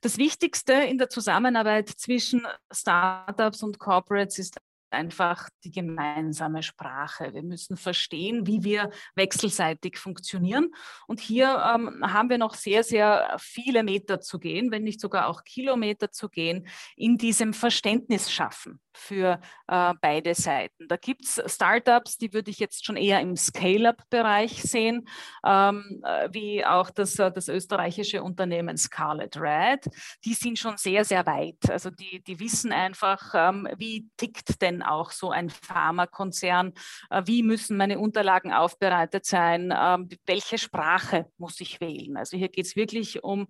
[0.00, 4.58] Das Wichtigste in der Zusammenarbeit zwischen Startups und Corporates ist
[4.88, 7.34] einfach die gemeinsame Sprache.
[7.34, 10.70] Wir müssen verstehen, wie wir wechselseitig funktionieren.
[11.06, 15.26] Und hier ähm, haben wir noch sehr, sehr viele Meter zu gehen, wenn nicht sogar
[15.26, 20.88] auch Kilometer zu gehen, in diesem Verständnis schaffen für äh, beide Seiten.
[20.88, 25.08] Da gibt es Startups, die würde ich jetzt schon eher im Scale-up-Bereich sehen,
[25.46, 29.88] ähm, äh, wie auch das, äh, das österreichische Unternehmen Scarlet Red.
[30.24, 31.70] Die sind schon sehr, sehr weit.
[31.70, 36.72] Also die, die wissen einfach, ähm, wie tickt denn auch so ein Pharmakonzern,
[37.10, 42.16] äh, wie müssen meine Unterlagen aufbereitet sein, ähm, welche Sprache muss ich wählen.
[42.16, 43.48] Also hier geht es wirklich um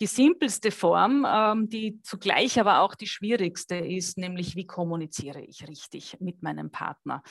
[0.00, 5.68] die simpelste Form, ähm, die zugleich aber auch die schwierigste ist, nämlich wie kommuniziere ich
[5.68, 7.22] richtig mit meinem Partner.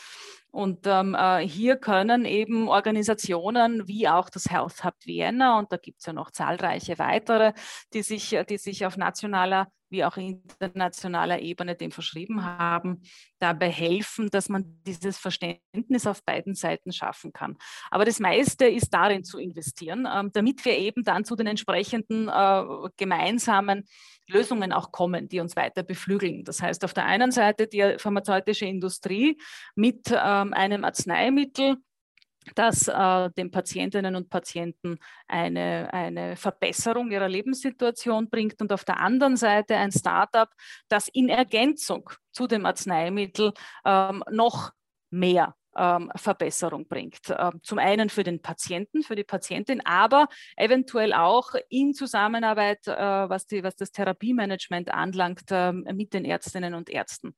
[0.51, 5.77] Und ähm, äh, hier können eben Organisationen wie auch das Health Hub Vienna, und da
[5.77, 7.53] gibt es ja noch zahlreiche weitere,
[7.93, 13.01] die sich, die sich auf nationaler wie auch internationaler Ebene dem verschrieben haben,
[13.39, 17.57] dabei helfen, dass man dieses Verständnis auf beiden Seiten schaffen kann.
[17.91, 22.27] Aber das meiste ist darin zu investieren, ähm, damit wir eben dann zu den entsprechenden
[22.27, 22.63] äh,
[22.97, 23.85] gemeinsamen
[24.27, 26.43] Lösungen auch kommen, die uns weiter beflügeln.
[26.43, 29.37] Das heißt, auf der einen Seite die pharmazeutische Industrie
[29.75, 31.77] mit ähm, einem Arzneimittel,
[32.55, 38.99] das äh, den Patientinnen und Patienten eine, eine Verbesserung ihrer Lebenssituation bringt und auf der
[38.99, 40.49] anderen Seite ein Startup,
[40.87, 43.53] das in Ergänzung zu dem Arzneimittel
[43.85, 44.71] ähm, noch
[45.09, 47.19] mehr ähm, Verbesserung bringt.
[47.29, 52.93] Ähm, zum einen für den Patienten, für die Patientin, aber eventuell auch in Zusammenarbeit, äh,
[52.95, 57.35] was, die, was das Therapiemanagement anlangt, ähm, mit den Ärztinnen und Ärzten.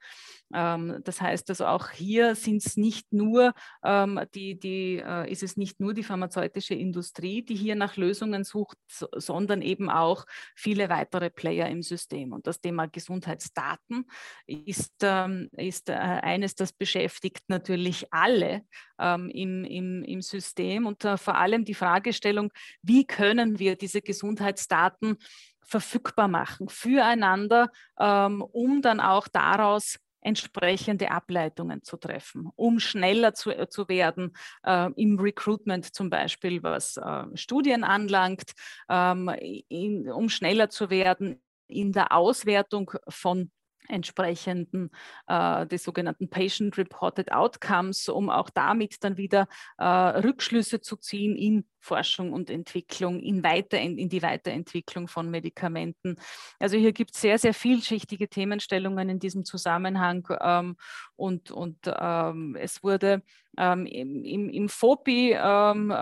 [0.53, 5.43] Ähm, das heißt also auch hier sind es nicht nur ähm, die, die, äh, ist
[5.43, 10.89] es nicht nur die pharmazeutische Industrie, die hier nach Lösungen sucht, sondern eben auch viele
[10.89, 12.33] weitere Player im System.
[12.33, 14.05] Und das Thema Gesundheitsdaten
[14.45, 20.86] ist, ähm, ist äh, eines, das beschäftigt natürlich alle im, im, im System.
[20.86, 25.17] Und äh, vor allem die Fragestellung, wie können wir diese Gesundheitsdaten
[25.63, 33.67] verfügbar machen füreinander, um dann auch daraus entsprechende Ableitungen zu treffen, um schneller zu, äh,
[33.67, 38.51] zu werden äh, im Recruitment zum Beispiel, was äh, Studien anlangt,
[38.88, 39.29] ähm,
[39.69, 43.51] in, um schneller zu werden in der Auswertung von
[43.91, 44.89] entsprechenden
[45.27, 51.36] äh, des sogenannten Patient Reported Outcomes, um auch damit dann wieder äh, Rückschlüsse zu ziehen
[51.36, 56.17] in Forschung und Entwicklung, in, weiter, in die Weiterentwicklung von Medikamenten.
[56.59, 60.77] Also hier gibt es sehr, sehr vielschichtige Themenstellungen in diesem Zusammenhang ähm,
[61.15, 63.21] und, und ähm, es wurde
[63.57, 65.93] ähm, im, im, FOPI, ähm, äh,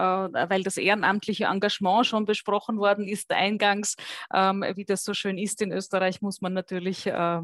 [0.49, 3.95] weil das ehrenamtliche Engagement schon besprochen worden ist, eingangs,
[4.33, 7.41] ähm, wie das so schön ist in Österreich, muss man natürlich äh,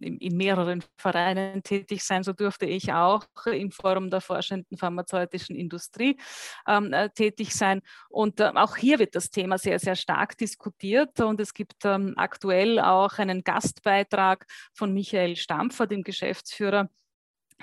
[0.00, 2.22] in, in, mehreren Vereinen tätig sein.
[2.22, 6.18] So durfte ich auch im Forum der forschenden pharmazeutischen Industrie
[6.66, 7.67] ähm, äh, tätig sein.
[8.08, 11.20] Und äh, auch hier wird das Thema sehr, sehr stark diskutiert.
[11.20, 16.88] Und es gibt ähm, aktuell auch einen Gastbeitrag von Michael Stampfer, dem Geschäftsführer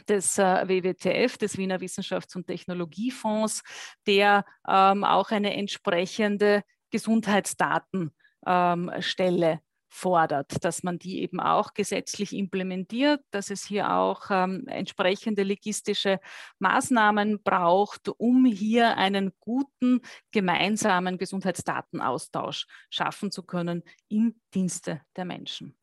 [0.08, 3.64] des äh, WWTF, des Wiener Wissenschafts- und Technologiefonds,
[4.06, 9.60] der ähm, auch eine entsprechende Gesundheitsdatenstelle ähm,
[9.96, 16.20] fordert, dass man die eben auch gesetzlich implementiert, dass es hier auch ähm, entsprechende logistische
[16.60, 25.76] Maßnahmen braucht, um hier einen guten gemeinsamen Gesundheitsdatenaustausch schaffen zu können im Dienste der Menschen.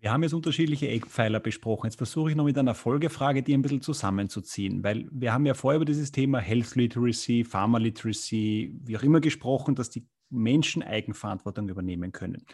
[0.00, 1.88] Wir haben jetzt unterschiedliche Eckpfeiler besprochen.
[1.88, 5.54] Jetzt versuche ich noch mit einer Folgefrage, die ein bisschen zusammenzuziehen, weil wir haben ja
[5.54, 10.82] vorher über dieses Thema Health Literacy, Pharma Literacy, wie auch immer gesprochen, dass die Menschen
[10.82, 12.44] Eigenverantwortung übernehmen können.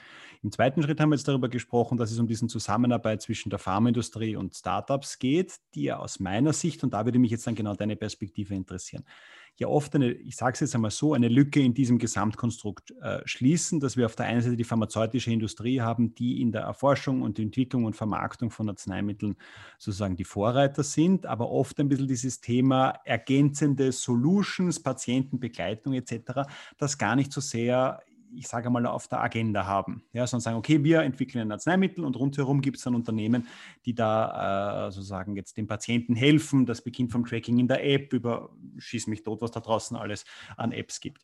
[0.42, 3.58] Im zweiten Schritt haben wir jetzt darüber gesprochen, dass es um diesen Zusammenarbeit zwischen der
[3.58, 7.54] Pharmaindustrie und Startups geht, die ja aus meiner Sicht, und da würde mich jetzt dann
[7.54, 9.04] genau deine Perspektive interessieren,
[9.56, 13.20] ja oft eine, ich sage es jetzt einmal so, eine Lücke in diesem Gesamtkonstrukt äh,
[13.24, 17.22] schließen, dass wir auf der einen Seite die pharmazeutische Industrie haben, die in der Erforschung
[17.22, 19.36] und Entwicklung und Vermarktung von Arzneimitteln
[19.78, 26.98] sozusagen die Vorreiter sind, aber oft ein bisschen dieses Thema ergänzende Solutions, Patientenbegleitung etc., das
[26.98, 28.02] gar nicht so sehr
[28.36, 30.04] ich sage mal, auf der Agenda haben.
[30.12, 33.48] Ja, sondern sagen, okay, wir entwickeln ein Arzneimittel und rundherum gibt es dann Unternehmen,
[33.84, 36.66] die da äh, sozusagen jetzt den Patienten helfen.
[36.66, 40.24] Das beginnt vom Tracking in der App über Schieß mich tot, was da draußen alles
[40.56, 41.22] an Apps gibt.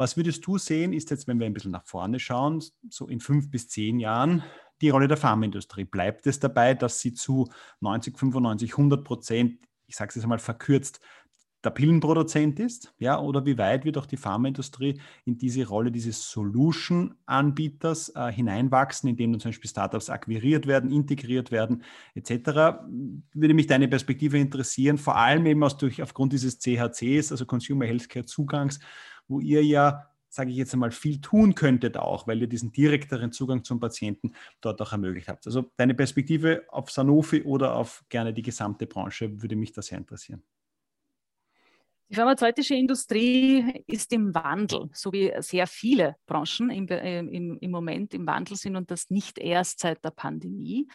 [0.00, 3.20] Was würdest du sehen, ist jetzt, wenn wir ein bisschen nach vorne schauen, so in
[3.20, 4.42] fünf bis zehn Jahren,
[4.80, 5.84] die Rolle der Pharmaindustrie?
[5.84, 10.38] Bleibt es dabei, dass sie zu 90, 95, 100 Prozent, ich sage es jetzt einmal
[10.38, 11.00] verkürzt,
[11.62, 16.30] der Pillenproduzent ist, ja, oder wie weit wird auch die Pharmaindustrie in diese Rolle dieses
[16.30, 21.82] Solution-Anbieters äh, hineinwachsen, indem dann zum Beispiel Startups akquiriert werden, integriert werden,
[22.14, 22.80] etc.
[23.34, 27.84] Würde mich deine Perspektive interessieren, vor allem eben aus durch, aufgrund dieses CHCs, also Consumer
[27.84, 28.80] Healthcare Zugangs,
[29.28, 33.32] wo ihr ja sage ich jetzt einmal, viel tun könntet auch, weil ihr diesen direkteren
[33.32, 35.44] Zugang zum Patienten dort auch ermöglicht habt.
[35.46, 39.98] Also deine Perspektive auf Sanofi oder auf gerne die gesamte Branche würde mich da sehr
[39.98, 40.44] interessieren.
[42.10, 47.70] Die pharmazeutische Industrie ist im Wandel, so wie sehr viele Branchen im, äh, im, im,
[47.70, 50.88] Moment im Wandel sind und das nicht erst seit der Pandemie.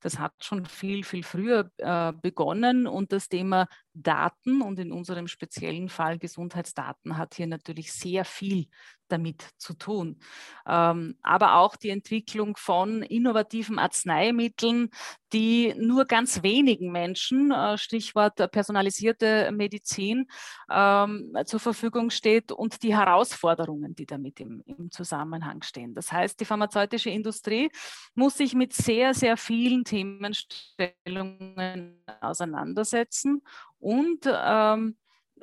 [0.00, 5.28] Das hat schon viel, viel früher äh, begonnen und das Thema Daten und in unserem
[5.28, 8.68] speziellen Fall Gesundheitsdaten hat hier natürlich sehr viel
[9.12, 10.18] damit zu tun.
[10.66, 14.88] Ähm, aber auch die Entwicklung von innovativen Arzneimitteln,
[15.32, 20.26] die nur ganz wenigen Menschen, äh, Stichwort personalisierte Medizin,
[20.70, 25.94] ähm, zur Verfügung steht und die Herausforderungen, die damit im, im Zusammenhang stehen.
[25.94, 27.70] Das heißt, die pharmazeutische Industrie
[28.14, 33.42] muss sich mit sehr, sehr vielen Themenstellungen auseinandersetzen
[33.78, 34.96] und ähm,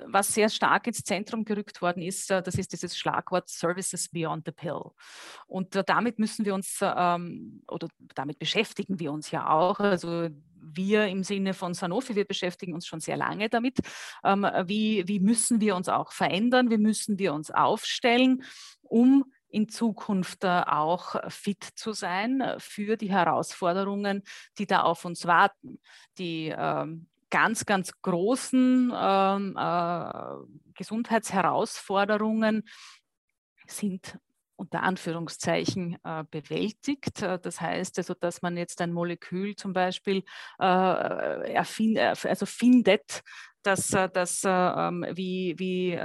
[0.05, 4.45] was sehr stark ins Zentrum gerückt worden ist, äh, das ist dieses Schlagwort Services Beyond
[4.45, 4.81] the Pill.
[5.47, 9.79] Und damit müssen wir uns, ähm, oder damit beschäftigen wir uns ja auch.
[9.79, 10.29] Also
[10.61, 13.77] wir im Sinne von Sanofi, wir beschäftigen uns schon sehr lange damit.
[14.23, 16.69] Ähm, wie, wie müssen wir uns auch verändern?
[16.69, 18.43] Wie müssen wir uns aufstellen,
[18.81, 24.23] um in Zukunft äh, auch fit zu sein für die Herausforderungen,
[24.57, 25.79] die da auf uns warten.
[26.17, 30.33] Die ähm, ganz, ganz großen ähm, äh,
[30.75, 32.63] Gesundheitsherausforderungen
[33.67, 34.17] sind
[34.55, 37.21] unter Anführungszeichen äh, bewältigt.
[37.21, 40.23] Äh, das heißt also, dass man jetzt ein Molekül zum Beispiel
[40.59, 43.21] äh, erfind, äh, also findet,
[43.63, 45.99] dass äh, das ähm, wie, wie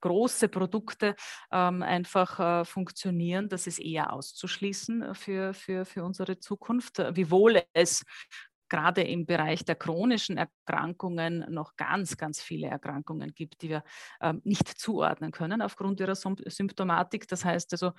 [0.00, 1.16] große Produkte
[1.50, 8.04] ähm, einfach äh, funktionieren, das ist eher auszuschließen für, für, für unsere Zukunft, wiewohl es
[8.68, 13.84] gerade im Bereich der chronischen Erkrankungen noch ganz, ganz viele Erkrankungen gibt, die wir
[14.20, 17.28] ähm, nicht zuordnen können aufgrund ihrer Symptomatik.
[17.28, 17.92] Das heißt also,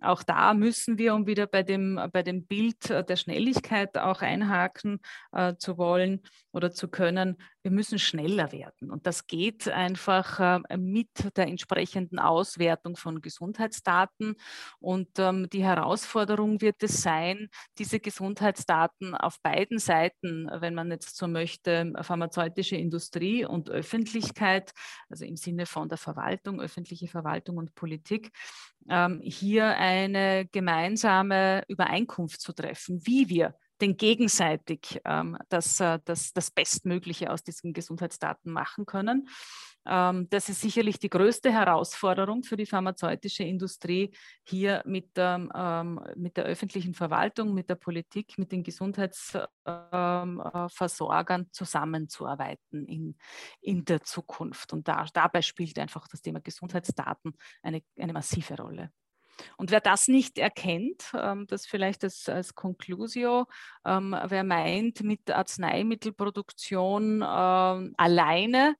[0.00, 5.00] auch da müssen wir, um wieder bei dem, bei dem Bild der Schnelligkeit auch einhaken
[5.32, 8.92] äh, zu wollen oder zu können, wir müssen schneller werden.
[8.92, 14.36] Und das geht einfach äh, mit der entsprechenden Auswertung von Gesundheitsdaten.
[14.78, 17.48] Und ähm, die Herausforderung wird es sein,
[17.78, 24.70] diese Gesundheitsdaten auf beiden Seiten, wenn man jetzt so möchte, pharmazeutische Industrie und Öffentlichkeit,
[25.08, 28.30] also im Sinne von der Verwaltung, öffentliche Verwaltung und Politik,
[28.88, 36.32] ähm, hier eine gemeinsame Übereinkunft zu treffen, wie wir denn gegenseitig ähm, das, äh, das,
[36.32, 39.28] das Bestmögliche aus diesen Gesundheitsdaten machen können.
[39.86, 44.12] Ähm, das ist sicherlich die größte Herausforderung für die pharmazeutische Industrie,
[44.42, 51.52] hier mit, ähm, mit der öffentlichen Verwaltung, mit der Politik, mit den Gesundheitsversorgern ähm, äh,
[51.52, 53.16] zusammenzuarbeiten in,
[53.60, 54.72] in der Zukunft.
[54.72, 58.90] Und da, dabei spielt einfach das Thema Gesundheitsdaten eine, eine massive Rolle.
[59.56, 63.46] Und wer das nicht erkennt, ähm, das vielleicht als, als Conclusio,
[63.84, 68.76] ähm, wer meint, mit Arzneimittelproduktion ähm, alleine,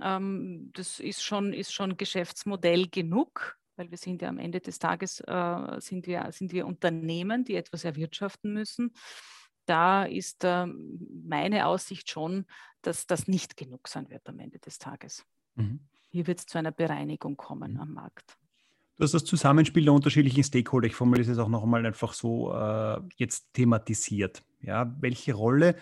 [0.00, 5.20] das ist schon, ist schon Geschäftsmodell genug, weil wir sind ja am Ende des Tages
[5.20, 8.92] äh, sind, wir, sind wir Unternehmen, die etwas erwirtschaften müssen.
[9.66, 12.46] Da ist äh, meine Aussicht schon,
[12.82, 15.24] dass das nicht genug sein wird am Ende des Tages.
[15.54, 15.80] Mhm.
[16.10, 17.80] Hier wird es zu einer Bereinigung kommen mhm.
[17.80, 18.36] am Markt.
[18.98, 22.52] Du hast das Zusammenspiel der unterschiedlichen Stakeholder, ich formuliere es auch noch einmal einfach so
[22.52, 24.42] äh, jetzt thematisiert.
[24.60, 25.76] Ja, welche Rolle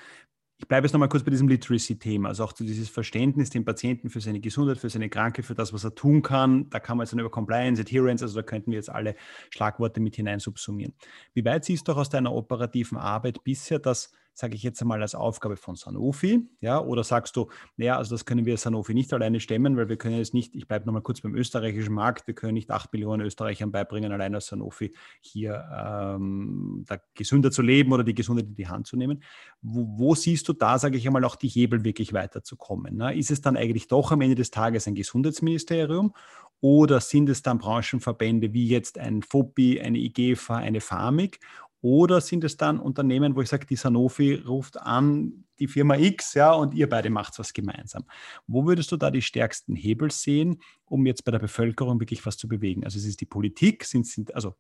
[0.58, 4.08] ich bleibe jetzt nochmal kurz bei diesem Literacy-Thema, also auch zu dieses Verständnis dem Patienten
[4.08, 6.70] für seine Gesundheit, für seine Krankheit, für das, was er tun kann.
[6.70, 9.16] Da kann man jetzt dann über Compliance, Adherence, also da könnten wir jetzt alle
[9.50, 10.94] Schlagworte mit hinein subsumieren.
[11.34, 15.00] Wie weit siehst du auch aus deiner operativen Arbeit bisher, dass sage ich jetzt einmal,
[15.00, 16.46] als Aufgabe von Sanofi?
[16.60, 19.96] Ja, oder sagst du, naja, also das können wir Sanofi nicht alleine stemmen, weil wir
[19.96, 23.24] können jetzt nicht, ich bleibe nochmal kurz beim österreichischen Markt, wir können nicht acht Millionen
[23.24, 28.54] Österreichern beibringen, allein als Sanofi hier ähm, da gesünder zu leben oder die Gesundheit in
[28.54, 29.22] die Hand zu nehmen.
[29.62, 32.98] Wo, wo siehst du da, sage ich einmal, auch die Hebel wirklich weiterzukommen?
[32.98, 33.16] Ne?
[33.16, 36.12] Ist es dann eigentlich doch am Ende des Tages ein Gesundheitsministerium
[36.60, 41.38] oder sind es dann Branchenverbände wie jetzt ein FOPI, eine IGEFA, eine FAMIG?
[41.82, 46.34] Oder sind es dann Unternehmen, wo ich sage, die Sanofi ruft an, die Firma X,
[46.34, 48.04] ja, und ihr beide macht was gemeinsam.
[48.46, 52.36] Wo würdest du da die stärksten Hebel sehen, um jetzt bei der Bevölkerung wirklich was
[52.36, 52.84] zu bewegen?
[52.84, 54.54] Also ist es die Politik, sind es also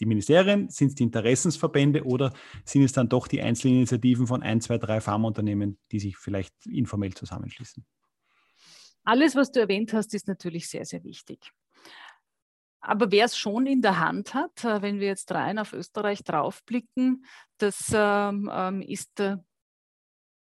[0.00, 2.32] die Ministerien, sind es die Interessensverbände oder
[2.64, 6.54] sind es dann doch die einzelnen Initiativen von ein, zwei, drei Pharmaunternehmen, die sich vielleicht
[6.66, 7.84] informell zusammenschließen?
[9.04, 11.52] Alles, was du erwähnt hast, ist natürlich sehr, sehr wichtig.
[12.88, 16.22] Aber wer es schon in der Hand hat, äh, wenn wir jetzt rein auf Österreich
[16.22, 17.26] draufblicken,
[17.58, 19.38] das ähm, ähm, ist äh,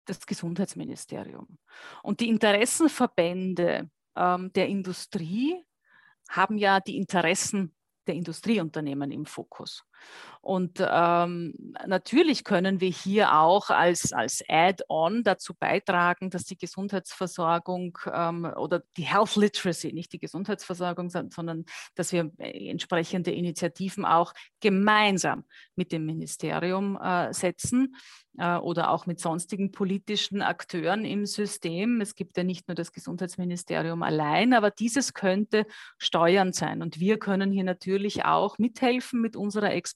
[0.05, 1.59] das Gesundheitsministerium.
[2.01, 5.63] Und die Interessenverbände ähm, der Industrie
[6.29, 7.75] haben ja die Interessen
[8.07, 9.83] der Industrieunternehmen im Fokus.
[10.41, 11.53] Und ähm,
[11.85, 18.81] natürlich können wir hier auch als, als Add-on dazu beitragen, dass die Gesundheitsversorgung ähm, oder
[18.97, 25.45] die Health Literacy, nicht die Gesundheitsversorgung, sondern dass wir äh, entsprechende Initiativen auch gemeinsam
[25.75, 27.95] mit dem Ministerium äh, setzen
[28.37, 32.01] äh, oder auch mit sonstigen politischen Akteuren im System.
[32.01, 35.65] Es gibt ja nicht nur das Gesundheitsministerium allein, aber dieses könnte
[35.97, 36.81] steuernd sein.
[36.81, 39.90] Und wir können hier natürlich auch mithelfen mit unserer Expertise,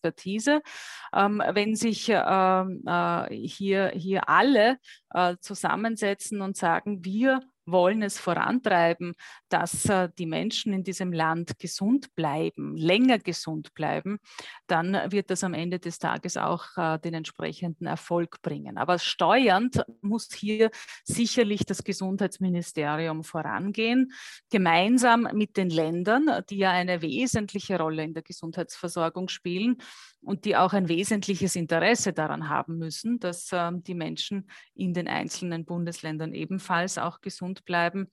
[1.13, 4.77] ähm, wenn sich ähm, äh, hier, hier alle
[5.13, 9.13] äh, zusammensetzen und sagen, wir wollen es vorantreiben,
[9.49, 14.19] dass äh, die Menschen in diesem Land gesund bleiben, länger gesund bleiben,
[14.67, 18.77] dann wird das am Ende des Tages auch äh, den entsprechenden Erfolg bringen.
[18.77, 20.69] Aber steuernd muss hier
[21.03, 24.11] sicherlich das Gesundheitsministerium vorangehen,
[24.49, 29.77] gemeinsam mit den Ländern, die ja eine wesentliche Rolle in der Gesundheitsversorgung spielen
[30.25, 35.07] und die auch ein wesentliches Interesse daran haben müssen, dass äh, die Menschen in den
[35.07, 38.07] einzelnen Bundesländern ebenfalls auch gesund bleiben.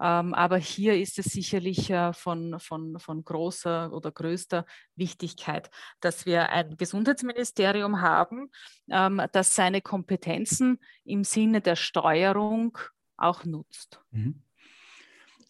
[0.00, 6.26] Ähm, aber hier ist es sicherlich äh, von, von, von großer oder größter Wichtigkeit, dass
[6.26, 8.50] wir ein Gesundheitsministerium haben,
[8.90, 12.76] ähm, das seine Kompetenzen im Sinne der Steuerung
[13.16, 14.00] auch nutzt.
[14.10, 14.42] Mhm.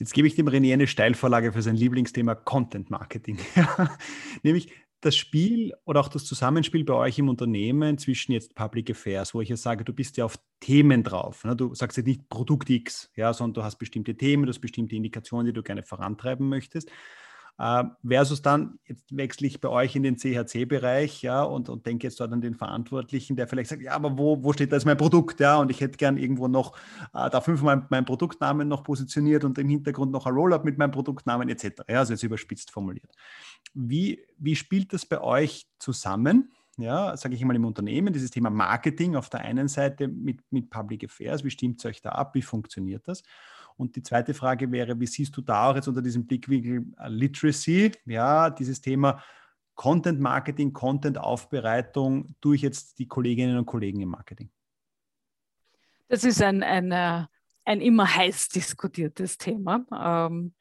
[0.03, 3.39] Jetzt gebe ich dem René eine Steilvorlage für sein Lieblingsthema Content Marketing.
[4.43, 4.73] Nämlich,
[5.03, 9.41] das Spiel oder auch das Zusammenspiel bei euch im Unternehmen zwischen jetzt Public Affairs, wo
[9.41, 11.45] ich ja sage, du bist ja auf Themen drauf.
[11.45, 11.57] Ne?
[11.57, 14.95] Du sagst ja nicht Produkt X, ja, sondern du hast bestimmte Themen, du hast bestimmte
[14.95, 16.91] Indikationen, die du gerne vorantreiben möchtest.
[17.59, 22.07] Äh, versus dann, jetzt wechsle ich bei euch in den CHC-Bereich, ja, und, und denke
[22.07, 24.87] jetzt dort an den Verantwortlichen, der vielleicht sagt, ja, aber wo, wo steht da jetzt
[24.87, 26.77] mein Produkt, ja, und ich hätte gern irgendwo noch
[27.15, 30.91] äh, da fünfmal meinen Produktnamen noch positioniert und im Hintergrund noch ein Rollup mit meinem
[30.91, 31.83] Produktnamen etc.
[31.89, 33.13] Ja, also jetzt überspitzt formuliert.
[33.75, 36.51] Wie, wie spielt das bei euch zusammen?
[36.79, 40.71] ja, sage ich mal im Unternehmen, dieses Thema Marketing auf der einen Seite mit, mit
[40.71, 43.23] Public Affairs, wie stimmt es euch da ab, wie funktioniert das?
[43.77, 47.09] Und die zweite Frage wäre, wie siehst du da auch jetzt unter diesem Blickwinkel äh,
[47.09, 49.23] Literacy, ja, dieses Thema
[49.75, 54.51] Content Marketing, Content Aufbereitung durch jetzt die Kolleginnen und Kollegen im Marketing?
[56.09, 57.25] Das ist ein, ein, äh,
[57.65, 59.85] ein immer heiß diskutiertes Thema.
[60.31, 60.55] Ähm,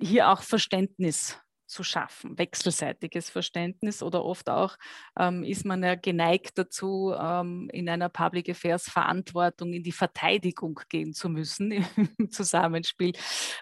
[0.00, 1.38] hier auch Verständnis
[1.74, 4.76] zu schaffen, wechselseitiges Verständnis oder oft auch
[5.18, 10.80] ähm, ist man ja geneigt dazu, ähm, in einer Public Affairs Verantwortung in die Verteidigung
[10.88, 11.72] gehen zu müssen
[12.18, 13.12] im Zusammenspiel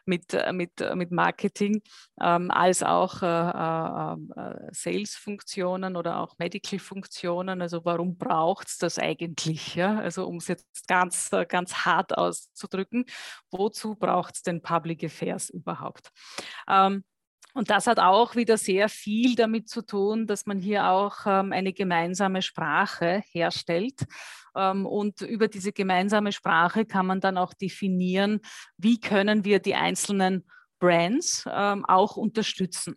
[0.04, 1.80] mit, äh, mit, äh, mit Marketing,
[2.20, 7.62] ähm, als auch äh, äh, äh, Sales-Funktionen oder auch Medical-Funktionen.
[7.62, 9.74] Also warum braucht es das eigentlich?
[9.74, 9.98] Ja?
[9.98, 13.06] Also um es jetzt ganz, ganz hart auszudrücken,
[13.50, 16.10] wozu braucht es denn Public Affairs überhaupt?
[16.68, 17.04] Ähm,
[17.54, 21.52] und das hat auch wieder sehr viel damit zu tun, dass man hier auch ähm,
[21.52, 24.04] eine gemeinsame Sprache herstellt.
[24.56, 28.40] Ähm, und über diese gemeinsame Sprache kann man dann auch definieren,
[28.76, 30.46] wie können wir die einzelnen
[30.78, 32.96] Brands ähm, auch unterstützen.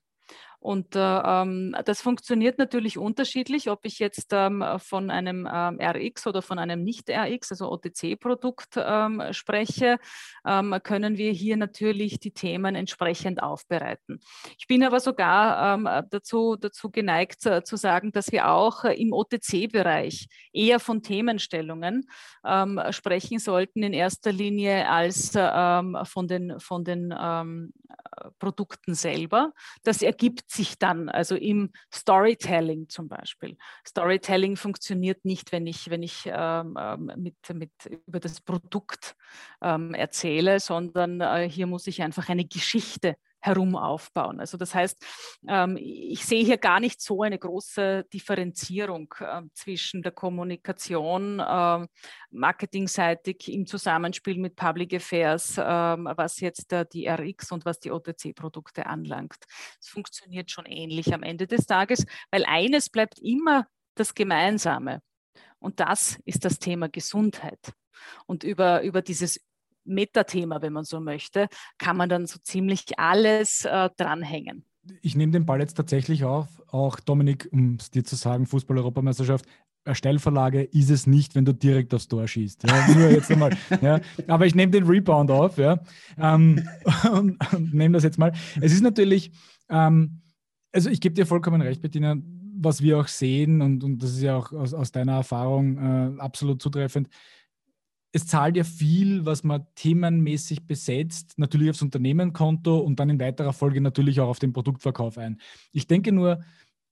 [0.66, 6.26] Und äh, ähm, das funktioniert natürlich unterschiedlich, ob ich jetzt ähm, von einem ähm, RX
[6.26, 10.00] oder von einem Nicht-RX, also OTC-Produkt ähm, spreche,
[10.44, 14.20] ähm, können wir hier natürlich die Themen entsprechend aufbereiten.
[14.58, 19.00] Ich bin aber sogar ähm, dazu, dazu geneigt äh, zu sagen, dass wir auch äh,
[19.00, 22.08] im OTC-Bereich eher von Themenstellungen
[22.92, 27.12] sprechen sollten in erster Linie als von den, von den
[28.40, 29.52] Produkten selber.
[29.84, 33.58] Das ergibt sich dann, also im Storytelling zum Beispiel.
[33.88, 37.72] Storytelling funktioniert nicht, wenn ich, wenn ich ähm, ähm, mit, mit
[38.08, 39.16] über das Produkt
[39.62, 43.16] ähm, erzähle, sondern äh, hier muss ich einfach eine Geschichte
[43.46, 44.40] herum aufbauen.
[44.40, 44.98] Also das heißt,
[45.48, 51.88] ähm, ich sehe hier gar nicht so eine große Differenzierung ähm, zwischen der Kommunikation ähm,
[52.32, 59.38] marketingseitig im Zusammenspiel mit Public Affairs, was jetzt die RX und was die OTC-Produkte anlangt.
[59.80, 65.02] Es funktioniert schon ähnlich am Ende des Tages, weil eines bleibt immer das Gemeinsame.
[65.60, 67.74] Und das ist das Thema Gesundheit.
[68.26, 69.40] Und über, über dieses
[69.86, 74.66] Metathema, wenn man so möchte, kann man dann so ziemlich alles äh, dranhängen.
[75.02, 79.46] Ich nehme den Ball jetzt tatsächlich auf, auch Dominik, um es dir zu sagen, Fußball-Europameisterschaft,
[79.94, 82.64] Steilverlage ist es nicht, wenn du direkt aufs Tor schießt.
[82.64, 83.56] Ja, nur jetzt einmal.
[83.82, 84.00] Ja.
[84.28, 85.80] Aber ich nehme den Rebound auf ja,
[86.18, 86.68] ähm,
[87.12, 88.32] und, und nehme das jetzt mal.
[88.60, 89.32] Es ist natürlich,
[89.70, 90.22] ähm,
[90.72, 92.16] also ich gebe dir vollkommen recht, Bettina,
[92.58, 96.22] was wir auch sehen, und, und das ist ja auch aus, aus deiner Erfahrung äh,
[96.22, 97.10] absolut zutreffend,
[98.16, 103.52] es zahlt ja viel, was man themenmäßig besetzt, natürlich aufs Unternehmenkonto und dann in weiterer
[103.52, 105.42] Folge natürlich auch auf den Produktverkauf ein.
[105.74, 106.40] Ich denke nur,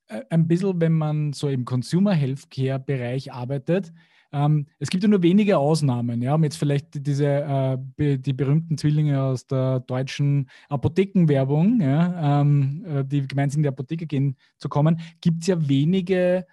[0.08, 3.94] äh, ein bisschen, wenn man so im Consumer Healthcare Bereich arbeitet,
[4.34, 8.78] ähm, es gibt ja nur wenige Ausnahmen, ja, um jetzt vielleicht diese äh, die berühmten
[8.78, 14.68] Zwillinge aus der deutschen Apothekenwerbung, ja, ähm, äh, die gemeinsam in die Apotheke gehen zu
[14.68, 16.46] kommen, gibt es ja wenige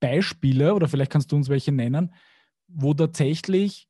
[0.00, 2.12] Beispiele, oder vielleicht kannst du uns welche nennen,
[2.66, 3.88] wo tatsächlich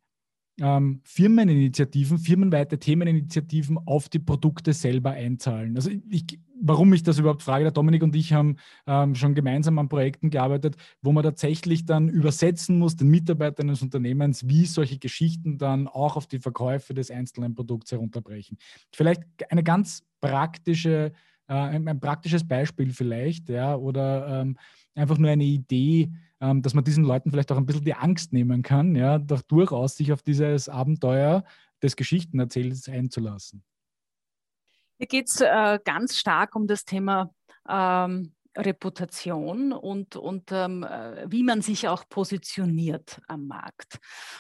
[0.61, 5.77] ähm, Firmeninitiativen, firmenweite Themeninitiativen auf die Produkte selber einzahlen.
[5.77, 8.57] Also ich, warum ich das überhaupt frage, der Dominik und ich haben
[8.87, 13.83] ähm, schon gemeinsam an Projekten gearbeitet, wo man tatsächlich dann übersetzen muss, den Mitarbeitern des
[13.83, 18.59] Unternehmens, wie solche Geschichten dann auch auf die Verkäufe des einzelnen Produkts herunterbrechen.
[18.93, 21.13] Vielleicht eine ganz praktische,
[21.47, 24.57] äh, ein, ein, praktisches Beispiel vielleicht, ja, oder ähm,
[24.95, 28.33] einfach nur eine Idee, ähm, dass man diesen Leuten vielleicht auch ein bisschen die Angst
[28.33, 31.45] nehmen kann, ja, doch durchaus sich auf dieses Abenteuer
[31.83, 33.65] des Geschichtenerzählens einzulassen.
[34.99, 37.33] Hier geht es äh, ganz stark um das Thema
[37.69, 43.99] ähm, Reputation und, und ähm, äh, wie man sich auch positioniert am Markt.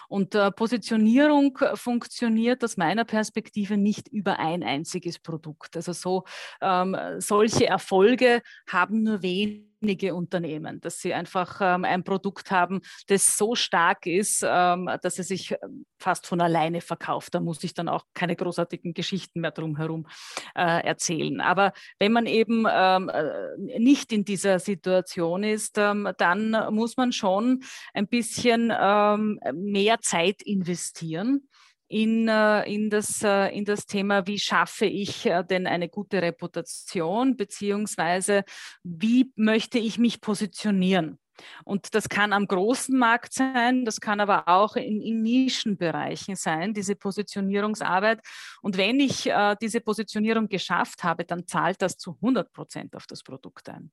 [0.08, 5.76] Und äh, Positionierung funktioniert aus meiner Perspektive nicht über ein einziges Produkt.
[5.76, 6.24] Also so
[6.60, 12.80] ähm, solche Erfolge haben nur wenig wenige Unternehmen, dass sie einfach ähm, ein Produkt haben,
[13.06, 17.34] das so stark ist, ähm, dass es sich ähm, fast von alleine verkauft.
[17.34, 20.06] Da muss ich dann auch keine großartigen Geschichten mehr drumherum
[20.54, 21.40] äh, erzählen.
[21.40, 27.12] Aber wenn man eben ähm, äh, nicht in dieser Situation ist, ähm, dann muss man
[27.12, 27.62] schon
[27.94, 31.48] ein bisschen ähm, mehr Zeit investieren
[31.88, 36.22] in, äh, in, das, äh, in das Thema, wie schaffe ich äh, denn eine gute
[36.22, 38.44] Reputation, beziehungsweise
[38.82, 41.18] wie möchte ich mich positionieren.
[41.64, 46.74] Und das kann am großen Markt sein, das kann aber auch in, in Nischenbereichen sein,
[46.74, 48.20] diese Positionierungsarbeit.
[48.62, 53.06] Und wenn ich äh, diese Positionierung geschafft habe, dann zahlt das zu 100 Prozent auf
[53.06, 53.92] das Produkt ein.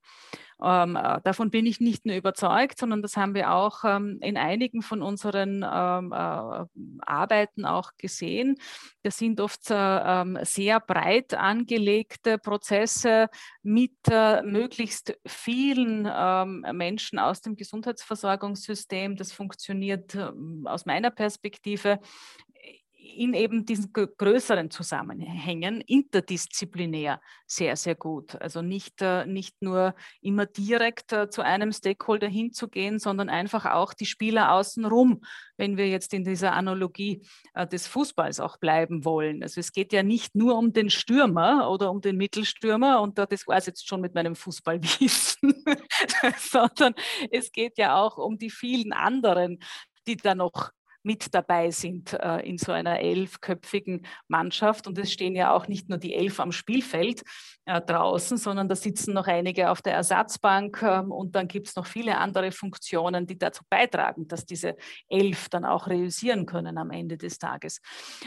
[0.64, 4.38] Ähm, äh, davon bin ich nicht nur überzeugt, sondern das haben wir auch ähm, in
[4.38, 6.66] einigen von unseren ähm, äh,
[7.06, 8.58] Arbeiten auch gesehen.
[9.04, 13.30] Das sind oft äh, sehr breit angelegte Prozesse
[13.64, 19.18] mit äh, möglichst vielen ähm, Menschen aus dem Gesundheitsversorgungssystem.
[19.18, 22.00] Das funktioniert ähm, aus meiner Perspektive
[23.06, 28.36] in eben diesen größeren Zusammenhängen interdisziplinär sehr, sehr gut.
[28.42, 33.94] Also nicht, äh, nicht nur immer direkt äh, zu einem Stakeholder hinzugehen, sondern einfach auch
[33.94, 35.22] die Spieler außenrum,
[35.58, 37.22] wenn wir jetzt in dieser Analogie
[37.54, 39.44] äh, des Fußballs auch bleiben wollen.
[39.44, 43.48] Also es geht ja nicht nur um den Stürmer oder um den Mittelstürmer und das
[43.48, 45.64] war es jetzt schon mit meinem Fußballwissen,
[46.38, 46.96] sondern
[47.32, 49.60] es geht ja auch um die vielen anderen,
[50.08, 50.72] die da noch
[51.06, 54.88] mit dabei sind äh, in so einer elfköpfigen Mannschaft.
[54.88, 57.22] Und es stehen ja auch nicht nur die elf am Spielfeld
[57.66, 61.76] äh, draußen, sondern da sitzen noch einige auf der Ersatzbank äh, und dann gibt es
[61.76, 64.76] noch viele andere Funktionen, die dazu beitragen, dass diese
[65.08, 67.82] elf dann auch realisieren können am Ende des Tages.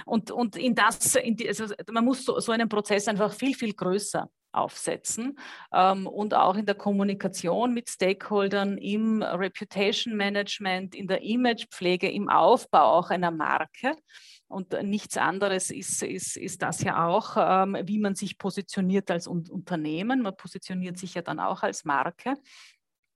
[0.07, 3.55] Und, und in das, in die, also man muss so, so einen Prozess einfach viel,
[3.55, 5.39] viel größer aufsetzen
[5.73, 12.29] ähm, und auch in der Kommunikation mit Stakeholdern, im Reputation Management, in der Imagepflege, im
[12.29, 13.95] Aufbau auch einer Marke.
[14.47, 19.27] Und nichts anderes ist, ist, ist das ja auch, ähm, wie man sich positioniert als
[19.27, 20.23] Unternehmen.
[20.23, 22.35] Man positioniert sich ja dann auch als Marke.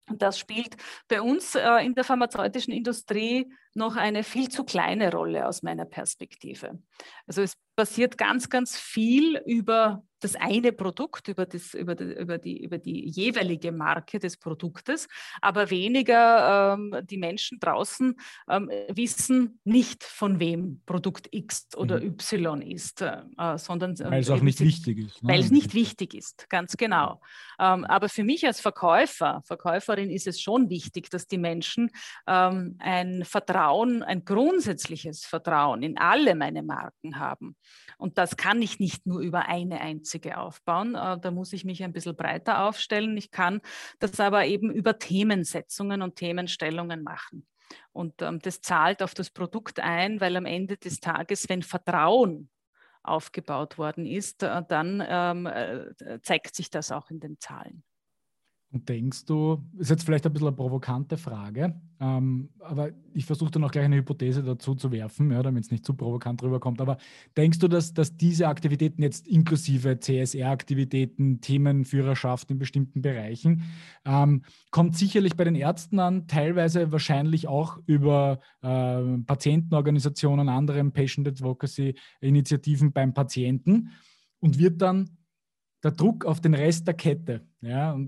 [0.09, 0.77] Und das spielt
[1.09, 5.87] bei uns äh, in der pharmazeutischen Industrie noch eine viel zu kleine Rolle aus meiner
[5.87, 6.79] Perspektive.
[7.27, 12.39] Also es passiert ganz, ganz viel über das eine Produkt, über, das, über, die, über,
[12.39, 15.09] die, über die jeweilige Marke des Produktes,
[15.41, 18.15] aber weniger ähm, die Menschen draußen
[18.49, 22.17] ähm, wissen nicht, von wem Produkt X oder mhm.
[22.21, 23.23] Y ist, äh,
[23.57, 25.23] sondern äh, weil es auch nicht wichtig ist.
[25.23, 25.33] Ne?
[25.33, 27.21] Weil es nicht wichtig ist, ganz genau.
[27.59, 31.91] Ähm, aber für mich als Verkäufer, Verkäuferin ist es schon wichtig, dass die Menschen
[32.27, 37.57] ähm, ein Vertrauen, ein grundsätzliches Vertrauen in alle meine Marken haben.
[37.99, 40.95] Und das kann ich nicht nur über eine einzige aufbauen.
[40.95, 43.17] Äh, da muss ich mich ein bisschen breiter aufstellen.
[43.17, 43.61] Ich kann
[43.99, 47.47] das aber eben über Themensetzungen und Themenstellungen machen.
[47.93, 52.51] Und ähm, das zahlt auf das Produkt ein, weil am Ende des Tages, wenn Vertrauen
[53.03, 57.83] aufgebaut worden ist, äh, dann ähm, äh, zeigt sich das auch in den Zahlen.
[58.73, 63.51] Und denkst du, ist jetzt vielleicht ein bisschen eine provokante Frage, ähm, aber ich versuche
[63.51, 66.81] dann auch gleich eine Hypothese dazu zu werfen, ja, damit es nicht zu provokant rüberkommt.
[66.81, 66.97] Aber
[67.37, 73.65] denkst du, dass, dass diese Aktivitäten jetzt inklusive CSR-Aktivitäten, Themenführerschaft in bestimmten Bereichen,
[74.07, 81.29] ähm, kommt sicherlich bei den Ärzten an, teilweise wahrscheinlich auch über äh, Patientenorganisationen, anderen Patient
[81.29, 83.91] Advocacy-Initiativen beim Patienten
[84.41, 85.11] und wird dann
[85.83, 87.99] der Druck auf den Rest der Kette, ja,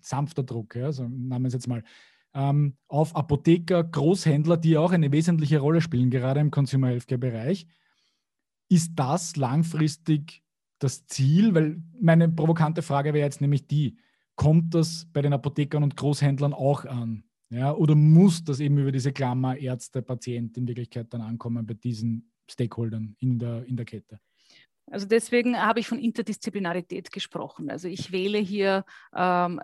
[0.00, 1.82] sanfter Druck, ja, so nennen wir es jetzt mal,
[2.34, 7.66] ähm, auf Apotheker, Großhändler, die auch eine wesentliche Rolle spielen, gerade im Consumer Healthcare-Bereich.
[8.68, 10.44] Ist das langfristig
[10.78, 11.54] das Ziel?
[11.54, 13.96] Weil meine provokante Frage wäre jetzt nämlich die,
[14.36, 17.24] kommt das bei den Apothekern und Großhändlern auch an?
[17.52, 21.74] Ja, oder muss das eben über diese Klammer Ärzte, Patient in Wirklichkeit dann ankommen bei
[21.74, 24.20] diesen Stakeholdern in der, in der Kette?
[24.90, 27.70] Also deswegen habe ich von Interdisziplinarität gesprochen.
[27.70, 28.84] Also ich wähle hier
[29.14, 29.60] ähm,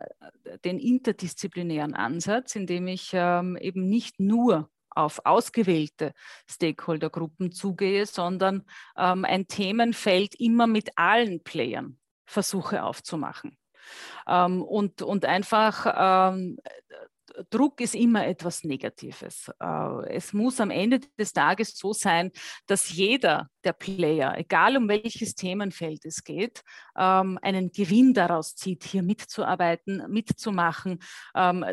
[0.65, 6.13] den interdisziplinären Ansatz, indem ich ähm, eben nicht nur auf ausgewählte
[6.49, 8.65] Stakeholdergruppen zugehe, sondern
[8.97, 13.59] ähm, ein Themenfeld immer mit allen Playern versuche aufzumachen.
[14.27, 16.59] Ähm, und, und einfach ähm,
[17.51, 19.51] Druck ist immer etwas Negatives.
[19.61, 22.31] Äh, es muss am Ende des Tages so sein,
[22.67, 26.63] dass jeder der Player, egal um welches Themenfeld es geht,
[26.97, 31.01] ähm, einen Gewinn daraus zieht, hier mitzuarbeiten, mitzumachen,
[31.35, 31.65] ähm,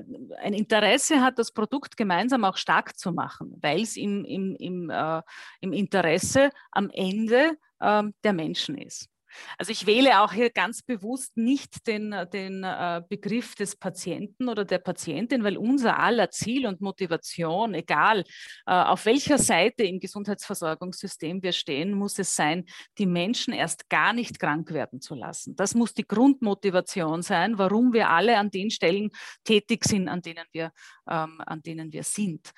[0.41, 4.89] ein Interesse hat, das Produkt gemeinsam auch stark zu machen, weil es im, im, im,
[4.89, 5.21] äh,
[5.61, 9.12] im Interesse am Ende ähm, der Menschen ist.
[9.57, 14.65] Also ich wähle auch hier ganz bewusst nicht den, den äh, Begriff des Patienten oder
[14.65, 18.23] der Patientin, weil unser aller Ziel und Motivation, egal
[18.65, 22.65] äh, auf welcher Seite im Gesundheitsversorgungssystem wir stehen, muss es sein,
[22.97, 25.55] die Menschen erst gar nicht krank werden zu lassen.
[25.55, 29.09] Das muss die Grundmotivation sein, warum wir alle an den Stellen
[29.43, 30.71] tätig sind, an denen wir,
[31.09, 32.51] ähm, an denen wir sind.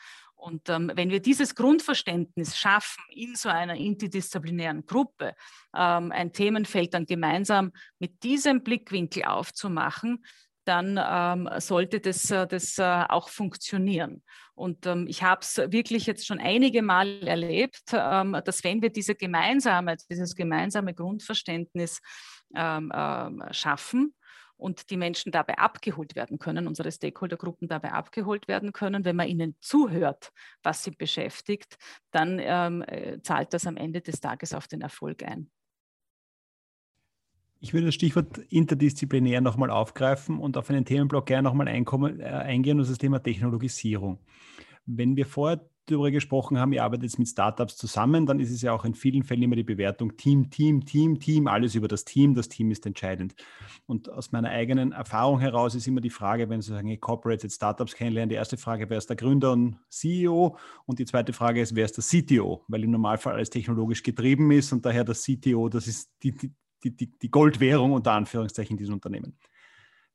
[0.46, 5.34] Und ähm, wenn wir dieses Grundverständnis schaffen, in so einer interdisziplinären Gruppe
[5.76, 10.24] ähm, ein Themenfeld dann gemeinsam mit diesem Blickwinkel aufzumachen,
[10.64, 14.22] dann ähm, sollte das, äh, das äh, auch funktionieren.
[14.54, 18.92] Und ähm, ich habe es wirklich jetzt schon einige Mal erlebt, ähm, dass wenn wir
[18.92, 22.02] diese gemeinsame, dieses gemeinsame Grundverständnis
[22.56, 24.14] ähm, ähm, schaffen,
[24.58, 29.06] und die Menschen dabei abgeholt werden können, unsere Stakeholdergruppen dabei abgeholt werden können.
[29.06, 30.32] Wenn man ihnen zuhört,
[30.64, 31.78] was sie beschäftigt,
[32.12, 35.50] dann ähm, äh, zahlt das am Ende des Tages auf den Erfolg ein.
[37.60, 42.80] Ich würde das Stichwort interdisziplinär nochmal aufgreifen und auf einen Themenblock gerne nochmal äh, eingehen,
[42.80, 44.20] und das Thema Technologisierung.
[44.86, 48.62] Wenn wir vorher darüber gesprochen haben, ihr arbeitet jetzt mit Startups zusammen, dann ist es
[48.62, 52.06] ja auch in vielen Fällen immer die Bewertung Team, Team, Team, Team, alles über das
[52.06, 53.36] Team, das Team ist entscheidend.
[53.86, 57.56] Und aus meiner eigenen Erfahrung heraus ist immer die Frage, wenn Sie sagen, Corporates jetzt
[57.56, 60.58] Startups kennenlernen, die erste Frage, wer ist der Gründer und CEO?
[60.86, 62.64] Und die zweite Frage ist, wer ist der CTO?
[62.68, 66.34] Weil im Normalfall alles technologisch getrieben ist und daher das CTO, das ist die,
[66.84, 69.38] die, die, die Goldwährung unter Anführungszeichen in diesen Unternehmen.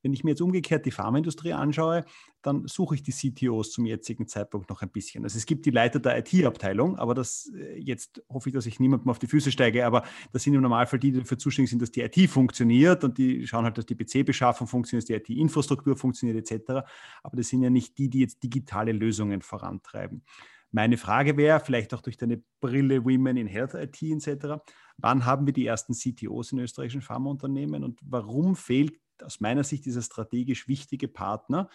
[0.01, 2.05] Wenn ich mir jetzt umgekehrt die Pharmaindustrie anschaue,
[2.41, 5.23] dann suche ich die CTOs zum jetzigen Zeitpunkt noch ein bisschen.
[5.23, 8.79] Also es gibt die Leiter der IT-Abteilung, aber das äh, jetzt hoffe ich, dass ich
[8.79, 11.81] niemandem auf die Füße steige, aber das sind im Normalfall die, die dafür zuständig sind,
[11.81, 15.95] dass die IT funktioniert und die schauen halt, dass die PC-Beschaffung funktioniert, dass die IT-Infrastruktur
[15.95, 16.85] funktioniert etc.
[17.23, 20.23] Aber das sind ja nicht die, die jetzt digitale Lösungen vorantreiben.
[20.71, 24.61] Meine Frage wäre, vielleicht auch durch deine Brille Women in Health IT etc.,
[24.97, 29.85] wann haben wir die ersten CTOs in österreichischen Pharmaunternehmen und warum fehlt aus meiner Sicht
[29.85, 31.69] dieser strategisch wichtige Partner,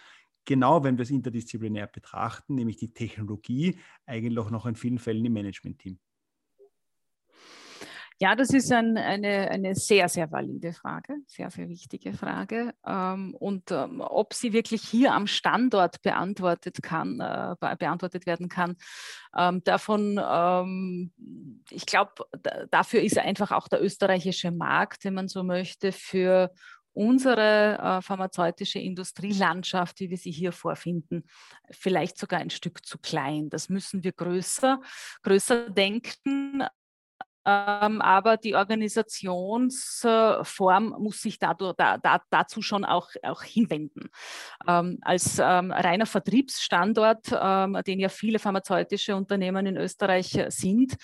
[0.45, 5.33] genau wenn wir es interdisziplinär betrachten, nämlich die Technologie, eigentlich noch in vielen Fällen im
[5.33, 5.99] Management-Team?
[8.19, 12.73] Ja, das ist ein, eine, eine sehr, sehr valide Frage, sehr, sehr wichtige Frage.
[12.83, 18.75] Ähm, und ähm, ob sie wirklich hier am Standort beantwortet, kann, äh, beantwortet werden kann,
[19.37, 21.11] ähm, davon,
[21.69, 22.25] ich glaube,
[22.71, 26.51] dafür ist einfach auch der österreichische Markt, wenn man so möchte, für
[26.97, 31.25] unsere äh, pharmazeutische Industrielandschaft, wie wir sie hier vorfinden,
[31.69, 33.51] vielleicht sogar ein Stück zu klein.
[33.51, 34.81] Das müssen wir größer,
[35.21, 36.63] größer denken.
[37.49, 44.09] Ähm, aber die Organisationsform muss sich dadurch, da, da, dazu schon auch, auch hinwenden.
[44.67, 50.97] Ähm, als ähm, reiner Vertriebsstandort, ähm, den ja viele pharmazeutische Unternehmen in Österreich sind,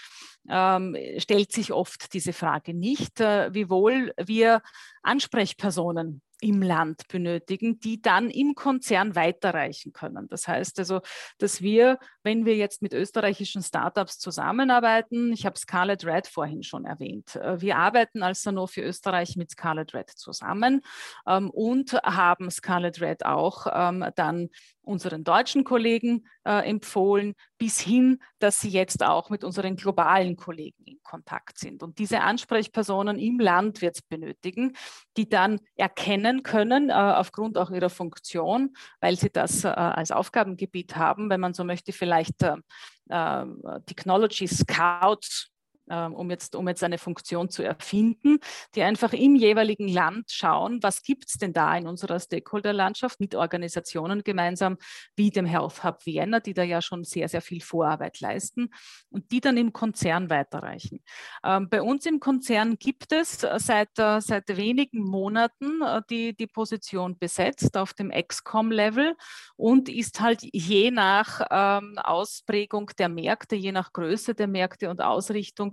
[0.49, 4.61] ähm, stellt sich oft diese Frage nicht, äh, wiewohl wir
[5.01, 10.27] Ansprechpersonen im Land benötigen, die dann im Konzern weiterreichen können.
[10.29, 10.99] Das heißt also,
[11.37, 16.83] dass wir, wenn wir jetzt mit österreichischen Startups zusammenarbeiten, ich habe Scarlett Red vorhin schon
[16.83, 20.81] erwähnt, äh, wir arbeiten als Sanofi Österreich mit Scarlett Red zusammen
[21.25, 24.49] ähm, und haben Scarlett Red auch ähm, dann
[24.81, 30.83] unseren deutschen Kollegen äh, empfohlen, bis hin, dass sie jetzt auch mit unseren globalen Kollegen
[30.83, 31.81] in Kontakt sind.
[31.81, 34.75] Und diese Ansprechpersonen im Land wird es benötigen,
[35.15, 40.97] die dann erkennen können, äh, aufgrund auch ihrer Funktion, weil sie das äh, als Aufgabengebiet
[40.97, 42.57] haben, wenn man so möchte, vielleicht äh,
[43.07, 43.45] äh,
[43.85, 45.52] Technology Scouts
[45.87, 48.39] um jetzt, um jetzt eine Funktion zu erfinden,
[48.75, 53.35] die einfach im jeweiligen Land schauen, was gibt es denn da in unserer Stakeholder-Landschaft mit
[53.35, 54.77] Organisationen gemeinsam,
[55.15, 58.69] wie dem Health Hub Vienna, die da ja schon sehr, sehr viel Vorarbeit leisten
[59.09, 61.03] und die dann im Konzern weiterreichen.
[61.43, 66.35] Ähm, bei uns im Konzern gibt es äh, seit, äh, seit wenigen Monaten äh, die,
[66.35, 69.15] die Position besetzt auf dem XCOM-Level
[69.55, 75.01] und ist halt je nach ähm, Ausprägung der Märkte, je nach Größe der Märkte und
[75.01, 75.72] Ausrichtung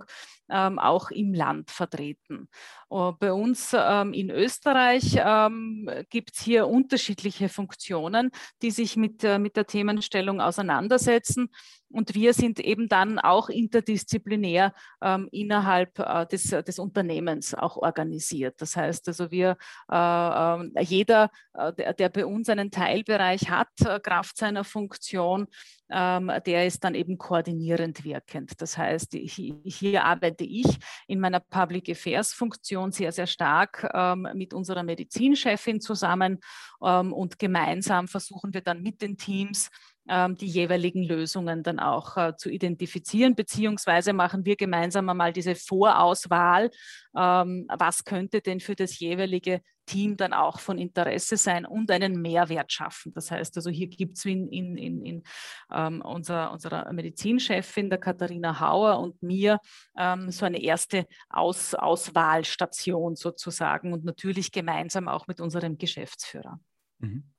[0.79, 2.49] auch im Land vertreten.
[2.93, 8.31] Uh, bei uns ähm, in Österreich ähm, gibt es hier unterschiedliche Funktionen,
[8.61, 11.47] die sich mit, äh, mit der Themenstellung auseinandersetzen.
[11.91, 18.61] Und wir sind eben dann auch interdisziplinär ähm, innerhalb äh, des, des Unternehmens auch organisiert.
[18.61, 19.57] Das heißt also, wir,
[19.91, 25.47] äh, äh, jeder, äh, der, der, bei uns einen Teilbereich hat, äh, Kraft seiner Funktion,
[25.89, 28.53] ähm, der ist dann eben koordinierend wirkend.
[28.61, 30.65] Das heißt, hier, hier arbeite ich
[31.07, 36.39] in meiner Public Affairs Funktion sehr, sehr stark ähm, mit unserer Medizinchefin zusammen
[36.83, 39.69] ähm, und gemeinsam versuchen wir dann mit den Teams,
[40.07, 46.71] die jeweiligen Lösungen dann auch äh, zu identifizieren, beziehungsweise machen wir gemeinsam einmal diese Vorauswahl,
[47.15, 52.21] ähm, was könnte denn für das jeweilige Team dann auch von Interesse sein und einen
[52.21, 53.13] Mehrwert schaffen.
[53.13, 55.23] Das heißt also, hier gibt es in, in, in, in
[55.71, 59.59] ähm, unserer, unserer Medizinchefin, der Katharina Hauer und mir
[59.97, 66.59] ähm, so eine erste Aus, Auswahlstation sozusagen und natürlich gemeinsam auch mit unserem Geschäftsführer.
[66.99, 67.30] Mhm.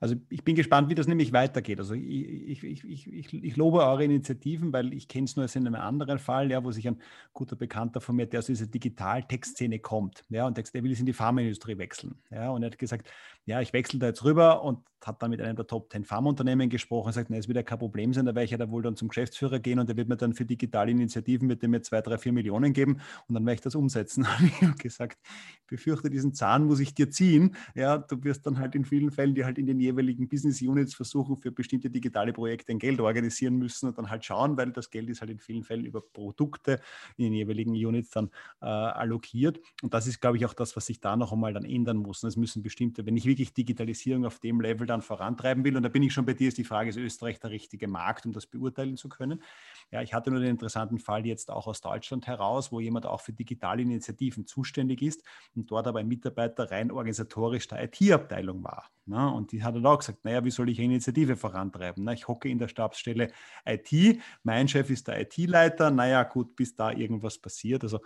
[0.00, 1.78] Also ich bin gespannt, wie das nämlich weitergeht.
[1.78, 5.80] Also ich, ich, ich, ich, lobe eure Initiativen, weil ich kenne es nur in einem
[5.80, 7.00] anderen Fall, ja, wo sich ein
[7.32, 11.06] guter Bekannter von mir, der aus dieser Digital-Tech-Szene kommt, ja, und der will jetzt in
[11.06, 12.14] die Pharmaindustrie wechseln.
[12.30, 13.10] Ja, und er hat gesagt,
[13.50, 16.68] ja, ich wechsle da jetzt rüber und hat dann mit einem der Top 10 Pharmaunternehmen
[16.68, 18.82] gesprochen und sagt, es wird ja kein Problem sein, da werde ich ja da wohl
[18.82, 21.82] dann zum Geschäftsführer gehen und der wird mir dann für digitale Initiativen mit dem mir
[21.82, 24.26] zwei, drei, vier Millionen geben und dann werde ich das umsetzen.
[24.44, 25.18] ich habe gesagt,
[25.54, 27.56] ich befürchte, diesen Zahn muss ich dir ziehen.
[27.74, 30.94] Ja, du wirst dann halt in vielen Fällen, die halt in den jeweiligen Business Units
[30.94, 34.90] versuchen, für bestimmte digitale Projekte ein Geld organisieren müssen und dann halt schauen, weil das
[34.90, 36.80] Geld ist halt in vielen Fällen über Produkte
[37.16, 38.30] in den jeweiligen Units dann
[38.60, 39.60] äh, allokiert.
[39.82, 42.22] Und das ist, glaube ich, auch das, was sich da noch einmal dann ändern muss.
[42.22, 45.76] Und es müssen bestimmte, wenn ich wirklich Digitalisierung auf dem Level dann vorantreiben will.
[45.76, 48.26] Und da bin ich schon bei dir, ist die Frage, ist Österreich der richtige Markt,
[48.26, 49.42] um das beurteilen zu können?
[49.90, 53.20] Ja, ich hatte nur den interessanten Fall jetzt auch aus Deutschland heraus, wo jemand auch
[53.20, 55.24] für digitale Initiativen zuständig ist
[55.54, 58.90] und dort aber ein Mitarbeiter rein organisatorisch der IT-Abteilung war.
[59.06, 59.36] Na, ne?
[59.36, 62.04] und die hat dann auch gesagt, naja, wie soll ich eine Initiative vorantreiben?
[62.04, 63.32] Na, ich hocke in der Stabsstelle
[63.66, 67.82] IT, mein Chef ist der IT-Leiter, naja, gut, bis da irgendwas passiert.
[67.82, 68.00] Also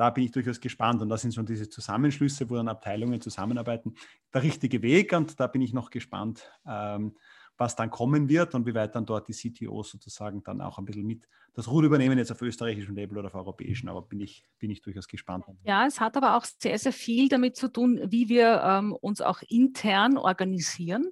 [0.00, 1.02] da bin ich durchaus gespannt.
[1.02, 3.96] Und das sind schon diese Zusammenschlüsse, wo dann Abteilungen zusammenarbeiten,
[4.32, 5.12] der richtige Weg.
[5.12, 7.18] Und da bin ich noch gespannt, ähm,
[7.58, 10.86] was dann kommen wird und wie weit dann dort die CTOs sozusagen dann auch ein
[10.86, 14.44] bisschen mit das Ruder übernehmen, jetzt auf österreichischem Level oder auf europäischen, aber bin ich,
[14.58, 15.44] bin ich durchaus gespannt.
[15.64, 19.20] Ja, es hat aber auch sehr, sehr viel damit zu tun, wie wir ähm, uns
[19.20, 21.10] auch intern organisieren.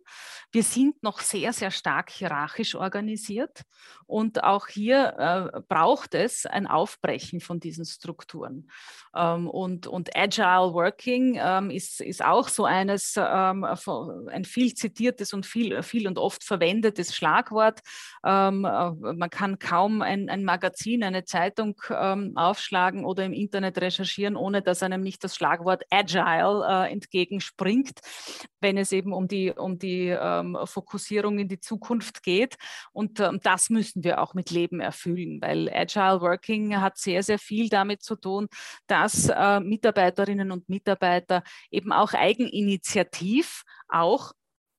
[0.52, 3.62] Wir sind noch sehr, sehr stark hierarchisch organisiert
[4.06, 8.70] und auch hier äh, braucht es ein Aufbrechen von diesen Strukturen.
[9.14, 15.32] Ähm, und, und Agile Working ähm, ist, ist auch so eines, ähm, ein viel zitiertes
[15.32, 17.80] und viel, viel und oft verwendetes Schlagwort.
[18.24, 23.80] Ähm, äh, man kann kaum ein ein, Magazin, eine Zeitung ähm, aufschlagen oder im Internet
[23.80, 28.00] recherchieren, ohne dass einem nicht das Schlagwort Agile äh, entgegenspringt,
[28.60, 32.56] wenn es eben um die, um die ähm, Fokussierung in die Zukunft geht.
[32.92, 37.38] Und ähm, das müssen wir auch mit Leben erfüllen, weil Agile Working hat sehr, sehr
[37.38, 38.48] viel damit zu tun,
[38.86, 44.32] dass äh, Mitarbeiterinnen und Mitarbeiter eben auch eigeninitiativ auch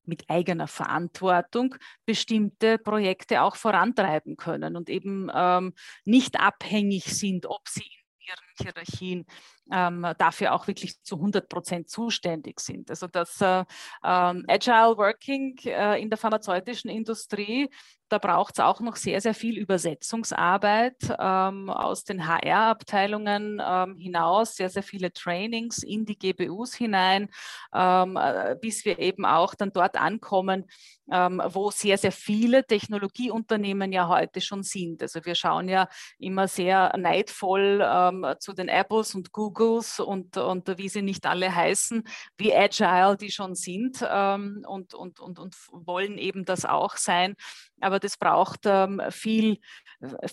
[0.09, 7.67] mit eigener Verantwortung bestimmte Projekte auch vorantreiben können und eben ähm, nicht abhängig sind, ob
[7.69, 9.25] sie in ihren Hierarchien
[9.71, 12.89] ähm, dafür auch wirklich zu 100 Prozent zuständig sind.
[12.89, 13.63] Also das äh,
[14.03, 17.69] ähm, Agile Working äh, in der pharmazeutischen Industrie
[18.09, 24.55] da braucht es auch noch sehr, sehr viel Übersetzungsarbeit ähm, aus den HR-Abteilungen ähm, hinaus,
[24.55, 27.29] sehr, sehr viele Trainings in die GBUs hinein,
[27.73, 30.65] ähm, äh, bis wir eben auch dann dort ankommen,
[31.11, 35.01] ähm, wo sehr, sehr viele Technologieunternehmen ja heute schon sind.
[35.01, 35.87] Also wir schauen ja
[36.17, 41.53] immer sehr neidvoll ähm, zu den Apples und Googles und, und wie sie nicht alle
[41.53, 42.03] heißen,
[42.37, 47.35] wie agile die schon sind ähm, und, und, und, und wollen eben das auch sein.
[47.81, 49.59] Aber das braucht ähm, viel,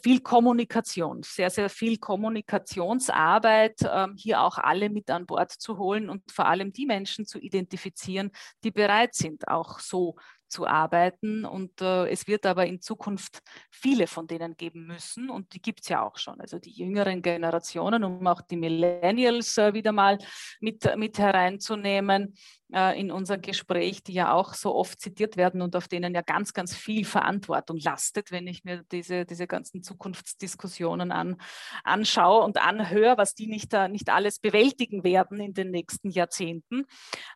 [0.03, 6.09] viel Kommunikation, sehr, sehr viel Kommunikationsarbeit, ähm, hier auch alle mit an Bord zu holen
[6.11, 8.31] und vor allem die Menschen zu identifizieren,
[8.65, 10.17] die bereit sind, auch so
[10.49, 11.45] zu arbeiten.
[11.45, 13.41] Und äh, es wird aber in Zukunft
[13.71, 15.31] viele von denen geben müssen.
[15.31, 16.41] Und die gibt es ja auch schon.
[16.41, 20.19] Also die jüngeren Generationen, um auch die Millennials äh, wieder mal
[20.61, 22.35] mit, mit hereinzunehmen
[22.73, 26.23] äh, in unser Gespräch, die ja auch so oft zitiert werden und auf denen ja
[26.23, 31.37] ganz, ganz viel Verantwortung lastet, wenn ich mir diese, diese ganzen Zukunftsdiskussionen an,
[31.85, 36.85] anschaue und anhöre, was die nicht, äh, nicht alles bewältigen werden in den nächsten Jahrzehnten.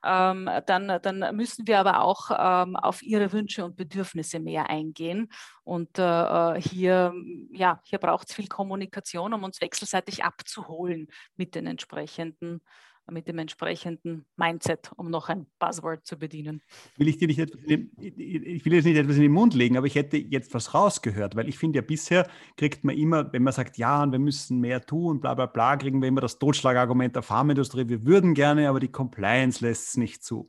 [0.05, 5.29] Ähm, dann, dann müssen wir aber auch ähm, auf ihre Wünsche und Bedürfnisse mehr eingehen.
[5.71, 7.15] Und äh, äh hier,
[7.53, 11.07] ja, hier braucht es viel Kommunikation, um uns wechselseitig abzuholen
[11.37, 12.61] mit den entsprechenden
[13.09, 16.63] mit dem entsprechenden Mindset, um noch ein Buzzword zu bedienen.
[16.97, 19.77] Will ich dir nicht etwas den, ich will jetzt nicht etwas in den Mund legen,
[19.77, 23.43] aber ich hätte jetzt was rausgehört, weil ich finde ja bisher kriegt man immer, wenn
[23.43, 26.39] man sagt, ja, und wir müssen mehr tun, bla bla bla, kriegen wir immer das
[26.39, 30.49] Totschlagargument der Pharmaindustrie, wir würden gerne, aber die Compliance lässt es nicht zu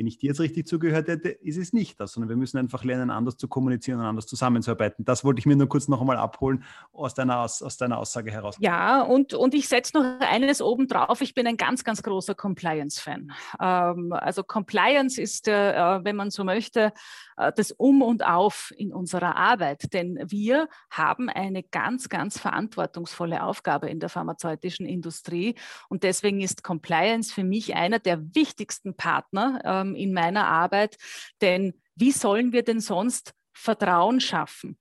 [0.00, 2.84] wenn ich dir jetzt richtig zugehört hätte, ist es nicht das, sondern wir müssen einfach
[2.84, 5.04] lernen, anders zu kommunizieren und anders zusammenzuarbeiten.
[5.04, 8.30] Das wollte ich mir nur kurz noch einmal abholen aus deiner, aus, aus deiner Aussage
[8.30, 8.56] heraus.
[8.60, 11.20] Ja, und, und ich setze noch eines oben drauf.
[11.20, 13.30] Ich bin ein ganz, ganz großer Compliance-Fan.
[13.60, 16.94] Ähm, also Compliance ist, äh, wenn man so möchte,
[17.36, 19.92] äh, das Um und Auf in unserer Arbeit.
[19.92, 25.56] Denn wir haben eine ganz, ganz verantwortungsvolle Aufgabe in der pharmazeutischen Industrie.
[25.90, 30.96] Und deswegen ist Compliance für mich einer der wichtigsten Partner ähm, ähm, in meiner Arbeit.
[31.40, 34.78] Denn wie sollen wir denn sonst Vertrauen schaffen?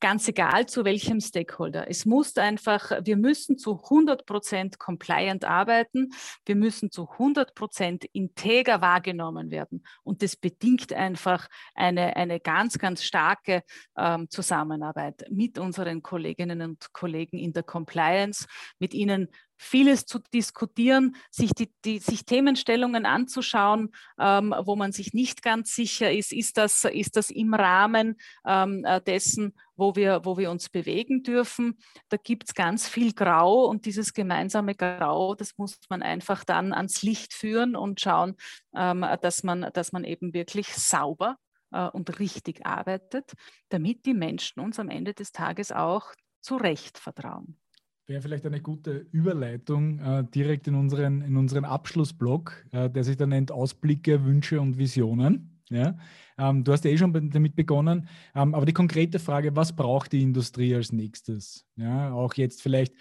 [0.00, 1.88] Ganz egal zu welchem Stakeholder.
[1.88, 6.10] Es muss einfach, wir müssen zu 100 Prozent compliant arbeiten.
[6.44, 9.82] Wir müssen zu 100 Prozent integer wahrgenommen werden.
[10.02, 13.62] Und das bedingt einfach eine, eine ganz, ganz starke
[13.96, 18.46] ähm, Zusammenarbeit mit unseren Kolleginnen und Kollegen in der Compliance,
[18.78, 25.14] mit ihnen vieles zu diskutieren, sich, die, die, sich Themenstellungen anzuschauen, ähm, wo man sich
[25.14, 30.24] nicht ganz sicher ist, ist das, ist das im Rahmen ähm, äh, dessen, wo wir,
[30.24, 31.78] wo wir uns bewegen dürfen.
[32.08, 36.72] Da gibt es ganz viel Grau und dieses gemeinsame Grau, das muss man einfach dann
[36.72, 38.36] ans Licht führen und schauen,
[38.76, 41.36] ähm, dass, man, dass man eben wirklich sauber
[41.72, 43.32] äh, und richtig arbeitet,
[43.68, 47.58] damit die Menschen uns am Ende des Tages auch zu Recht vertrauen
[48.06, 53.16] wäre vielleicht eine gute Überleitung äh, direkt in unseren, in unseren Abschlussblock, äh, der sich
[53.16, 55.60] da nennt Ausblicke, Wünsche und Visionen.
[55.70, 55.96] Ja?
[56.36, 60.12] Ähm, du hast ja eh schon damit begonnen, ähm, aber die konkrete Frage, was braucht
[60.12, 61.66] die Industrie als nächstes?
[61.76, 62.12] Ja?
[62.12, 62.94] Auch jetzt vielleicht,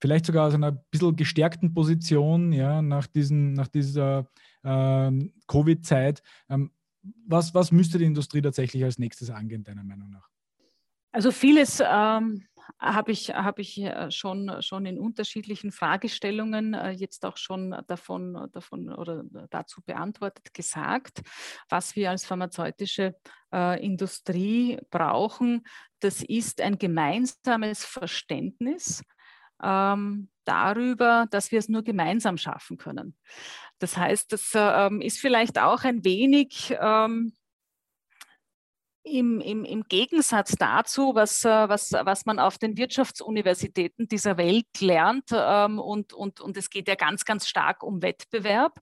[0.00, 4.26] vielleicht sogar aus einer bisschen gestärkten Position ja, nach, diesen, nach dieser
[4.64, 6.22] ähm, Covid-Zeit.
[6.50, 6.70] Ähm,
[7.26, 10.28] was, was müsste die Industrie tatsächlich als nächstes angehen, deiner Meinung nach?
[11.12, 12.42] Also vieles ähm,
[12.78, 18.48] habe ich, hab ich äh, schon, schon in unterschiedlichen Fragestellungen äh, jetzt auch schon davon,
[18.52, 21.22] davon oder dazu beantwortet gesagt,
[21.68, 23.14] was wir als pharmazeutische
[23.52, 25.64] äh, Industrie brauchen.
[26.00, 29.02] Das ist ein gemeinsames Verständnis
[29.62, 33.16] ähm, darüber, dass wir es nur gemeinsam schaffen können.
[33.78, 37.36] Das heißt, das ähm, ist vielleicht auch ein wenig ähm,
[39.04, 44.80] im, im, im Gegensatz dazu, was, äh, was, was man auf den Wirtschaftsuniversitäten dieser Welt
[44.80, 48.80] lernt, ähm, und, und, und es geht ja ganz, ganz stark um Wettbewerb.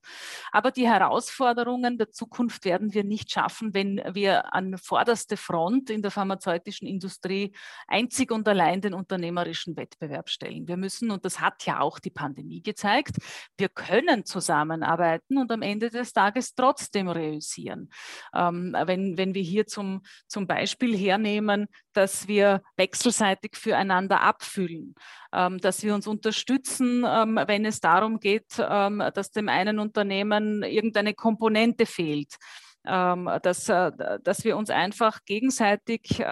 [0.51, 6.01] Aber die Herausforderungen der Zukunft werden wir nicht schaffen, wenn wir an vorderste Front in
[6.01, 7.51] der pharmazeutischen Industrie
[7.87, 10.67] einzig und allein den unternehmerischen Wettbewerb stellen.
[10.67, 13.17] Wir müssen, und das hat ja auch die Pandemie gezeigt,
[13.57, 17.89] wir können zusammenarbeiten und am Ende des Tages trotzdem reüssieren.
[18.35, 24.95] Ähm, wenn, wenn wir hier zum zum Beispiel hernehmen, dass wir wechselseitig füreinander abfüllen,
[25.33, 30.63] ähm, dass wir uns unterstützen, ähm, wenn es darum geht, ähm, dass dem einen Unternehmen
[30.63, 32.35] irgendeine Komponente fehlt,
[32.83, 33.91] dass, äh,
[34.23, 36.23] dass wir uns einfach gegenseitig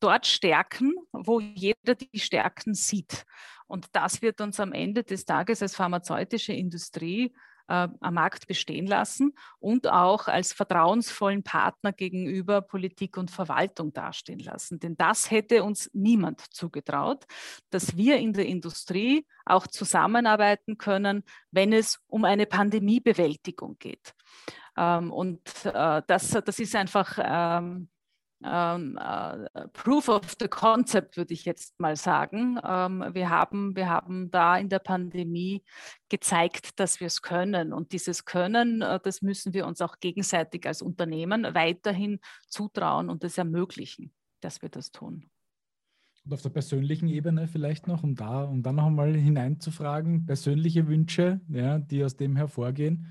[0.00, 3.24] dort stärken, wo jeder die Stärken sieht.
[3.68, 7.32] Und das wird uns am Ende des Tages als pharmazeutische Industrie
[7.68, 14.40] äh, am Markt bestehen lassen und auch als vertrauensvollen Partner gegenüber Politik und Verwaltung dastehen
[14.40, 14.78] lassen.
[14.80, 17.24] Denn das hätte uns niemand zugetraut,
[17.70, 24.14] dass wir in der Industrie auch zusammenarbeiten können, wenn es um eine Pandemiebewältigung geht.
[24.76, 27.88] Ähm, und äh, das, das ist einfach ähm,
[28.44, 32.58] ähm, äh, Proof of the Concept, würde ich jetzt mal sagen.
[32.64, 35.64] Ähm, wir, haben, wir haben da in der Pandemie
[36.08, 37.72] gezeigt, dass wir es können.
[37.72, 43.24] Und dieses Können, äh, das müssen wir uns auch gegenseitig als Unternehmen weiterhin zutrauen und
[43.24, 45.28] es ermöglichen, dass wir das tun.
[46.24, 50.86] Und auf der persönlichen Ebene vielleicht noch, um da, um da noch einmal hineinzufragen, persönliche
[50.86, 53.06] Wünsche, ja, die aus dem hervorgehen.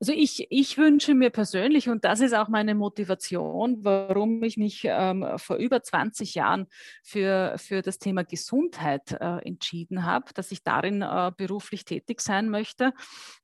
[0.00, 4.82] Also ich, ich wünsche mir persönlich, und das ist auch meine Motivation, warum ich mich
[4.84, 6.66] ähm, vor über 20 Jahren
[7.02, 12.48] für, für das Thema Gesundheit äh, entschieden habe, dass ich darin äh, beruflich tätig sein
[12.48, 12.92] möchte.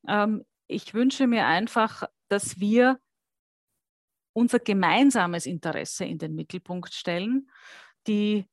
[0.06, 2.98] Ähm, ich wünsche mir einfach, dass wir
[4.32, 7.50] unser gemeinsames Interesse in den Mittelpunkt stellen,
[8.06, 8.46] die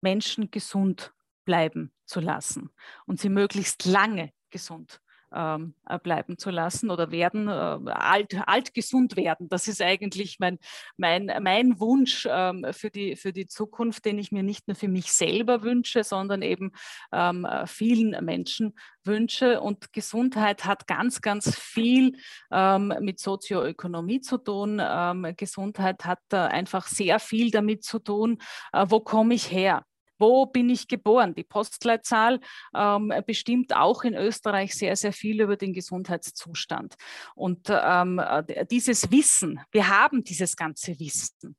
[0.00, 1.12] Menschen gesund
[1.44, 2.70] bleiben zu lassen
[3.06, 5.00] und sie möglichst lange gesund
[5.36, 9.48] ähm, äh, bleiben zu lassen oder werden, äh, alt, alt gesund werden.
[9.48, 10.58] Das ist eigentlich mein,
[10.96, 14.88] mein, mein Wunsch ähm, für, die, für die Zukunft, den ich mir nicht nur für
[14.88, 16.72] mich selber wünsche, sondern eben
[17.12, 18.74] ähm, äh, vielen Menschen
[19.04, 19.60] wünsche.
[19.60, 22.16] Und Gesundheit hat ganz, ganz viel
[22.50, 24.80] ähm, mit Sozioökonomie zu tun.
[24.82, 28.38] Ähm, Gesundheit hat äh, einfach sehr viel damit zu tun,
[28.72, 29.84] äh, wo komme ich her?
[30.18, 31.34] Wo bin ich geboren?
[31.34, 32.40] Die Postleitzahl
[32.74, 36.96] ähm, bestimmt auch in Österreich sehr, sehr viel über den Gesundheitszustand.
[37.34, 41.56] Und ähm, äh, dieses Wissen, wir haben dieses ganze Wissen.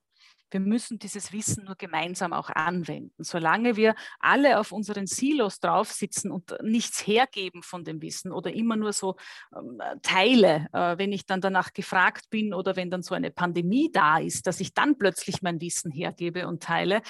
[0.49, 3.23] Wir müssen dieses Wissen nur gemeinsam auch anwenden.
[3.23, 8.53] Solange wir alle auf unseren Silos drauf sitzen und nichts hergeben von dem Wissen oder
[8.53, 9.15] immer nur so
[9.55, 13.91] ähm, Teile, äh, wenn ich dann danach gefragt bin oder wenn dann so eine Pandemie
[13.91, 17.01] da ist, dass ich dann plötzlich mein Wissen hergebe und teile,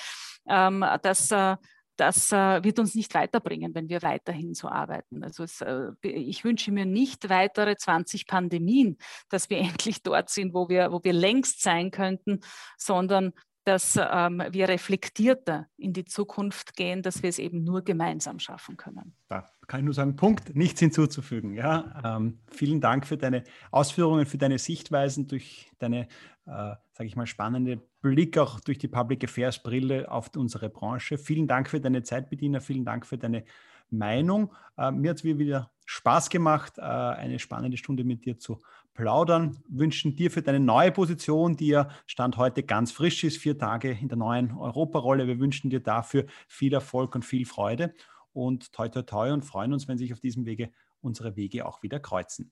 [0.47, 1.57] ähm, das, äh,
[1.98, 5.24] das äh, wird uns nicht weiterbringen, wenn wir weiterhin so arbeiten.
[5.24, 8.98] Also es, äh, ich wünsche mir nicht weitere 20 Pandemien,
[9.30, 12.39] dass wir endlich dort sind, wo wir, wo wir längst sein könnten,
[12.78, 13.34] sondern
[13.68, 18.78] dass ähm, wir reflektierter in die Zukunft gehen, dass wir es eben nur gemeinsam schaffen
[18.78, 19.14] können.
[19.28, 21.54] Da kann ich nur sagen, Punkt, nichts hinzuzufügen.
[21.54, 26.08] Ja, ähm, vielen Dank für deine Ausführungen, für deine Sichtweisen, durch deine,
[26.48, 31.18] äh, sage ich mal, spannende Blick auch durch die Public Affairs Brille auf unsere Branche.
[31.18, 32.62] Vielen Dank für deine Zeit, Bediener.
[32.62, 33.43] Vielen Dank für deine
[33.89, 34.54] Meinung.
[34.78, 38.60] Äh, mir hat es wieder Spaß gemacht, äh, eine spannende Stunde mit dir zu
[38.93, 39.58] plaudern.
[39.70, 43.91] Wünschen dir für deine neue Position, die ja Stand heute ganz frisch ist, vier Tage
[43.91, 45.28] in der neuen Europarolle.
[45.28, 47.93] Wir wünschen dir dafür viel Erfolg und viel Freude
[48.34, 50.72] und toi toi toi und freuen uns, wenn sich auf diesem Wege
[51.02, 52.52] unsere Wege auch wieder kreuzen.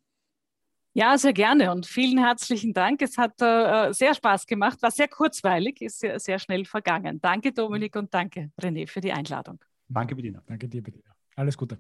[0.98, 3.02] Ja, sehr gerne und vielen herzlichen Dank.
[3.02, 7.20] Es hat äh, sehr Spaß gemacht, war sehr kurzweilig, ist sehr, sehr schnell vergangen.
[7.22, 9.60] Danke, Dominik, und danke, René, für die Einladung.
[9.90, 10.42] Danke, Bediener.
[10.48, 11.14] Danke dir, Bediener.
[11.36, 11.78] Alles Gute.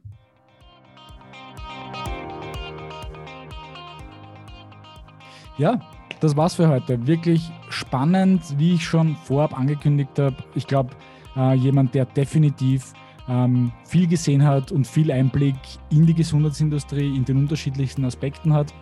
[5.57, 5.79] Ja,
[6.19, 7.07] das war's für heute.
[7.07, 10.35] Wirklich spannend, wie ich schon vorab angekündigt habe.
[10.55, 10.93] Ich glaube,
[11.37, 12.91] äh, jemand, der definitiv
[13.29, 15.55] ähm, viel gesehen hat und viel Einblick
[15.89, 18.73] in die Gesundheitsindustrie, in den unterschiedlichsten Aspekten hat.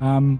[0.00, 0.38] Ähm,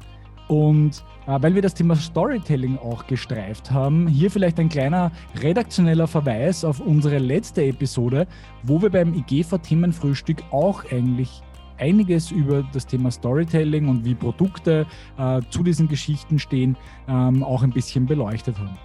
[0.49, 6.07] und äh, weil wir das Thema Storytelling auch gestreift haben, hier vielleicht ein kleiner redaktioneller
[6.07, 8.27] Verweis auf unsere letzte Episode,
[8.63, 11.43] wo wir beim IGV-Themenfrühstück auch eigentlich
[11.79, 14.87] einiges über das Thema Storytelling und wie Produkte
[15.19, 16.77] äh, zu diesen Geschichten stehen,
[17.09, 18.79] ähm, auch ein bisschen beleuchtet haben.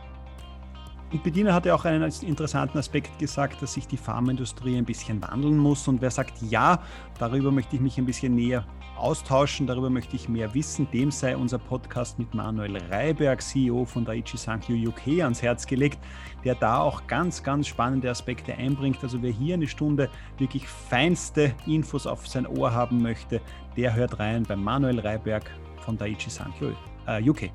[1.12, 5.22] Und Bediener hat ja auch einen interessanten Aspekt gesagt, dass sich die Pharmaindustrie ein bisschen
[5.22, 5.88] wandeln muss.
[5.90, 6.82] Und wer sagt, ja,
[7.20, 11.36] darüber möchte ich mich ein bisschen näher austauschen, darüber möchte ich mehr wissen, dem sei
[11.36, 16.00] unser Podcast mit Manuel Reiberg, CEO von Daiichi Sankyo UK, ans Herz gelegt,
[16.46, 19.00] der da auch ganz, ganz spannende Aspekte einbringt.
[19.02, 23.42] Also wer hier eine Stunde wirklich feinste Infos auf sein Ohr haben möchte,
[23.76, 26.72] der hört rein bei Manuel Reiberg von Daiichi Sankyo
[27.08, 27.50] äh, UK.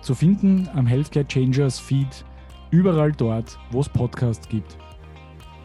[0.00, 2.24] Zu finden am Healthcare Changers Feed
[2.70, 4.78] überall dort, wo es Podcasts gibt.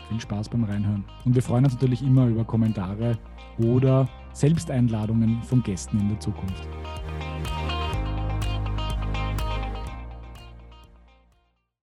[0.09, 1.03] Viel Spaß beim Reinhören.
[1.25, 3.17] Und wir freuen uns natürlich immer über Kommentare
[3.57, 6.67] oder Selbsteinladungen von Gästen in der Zukunft.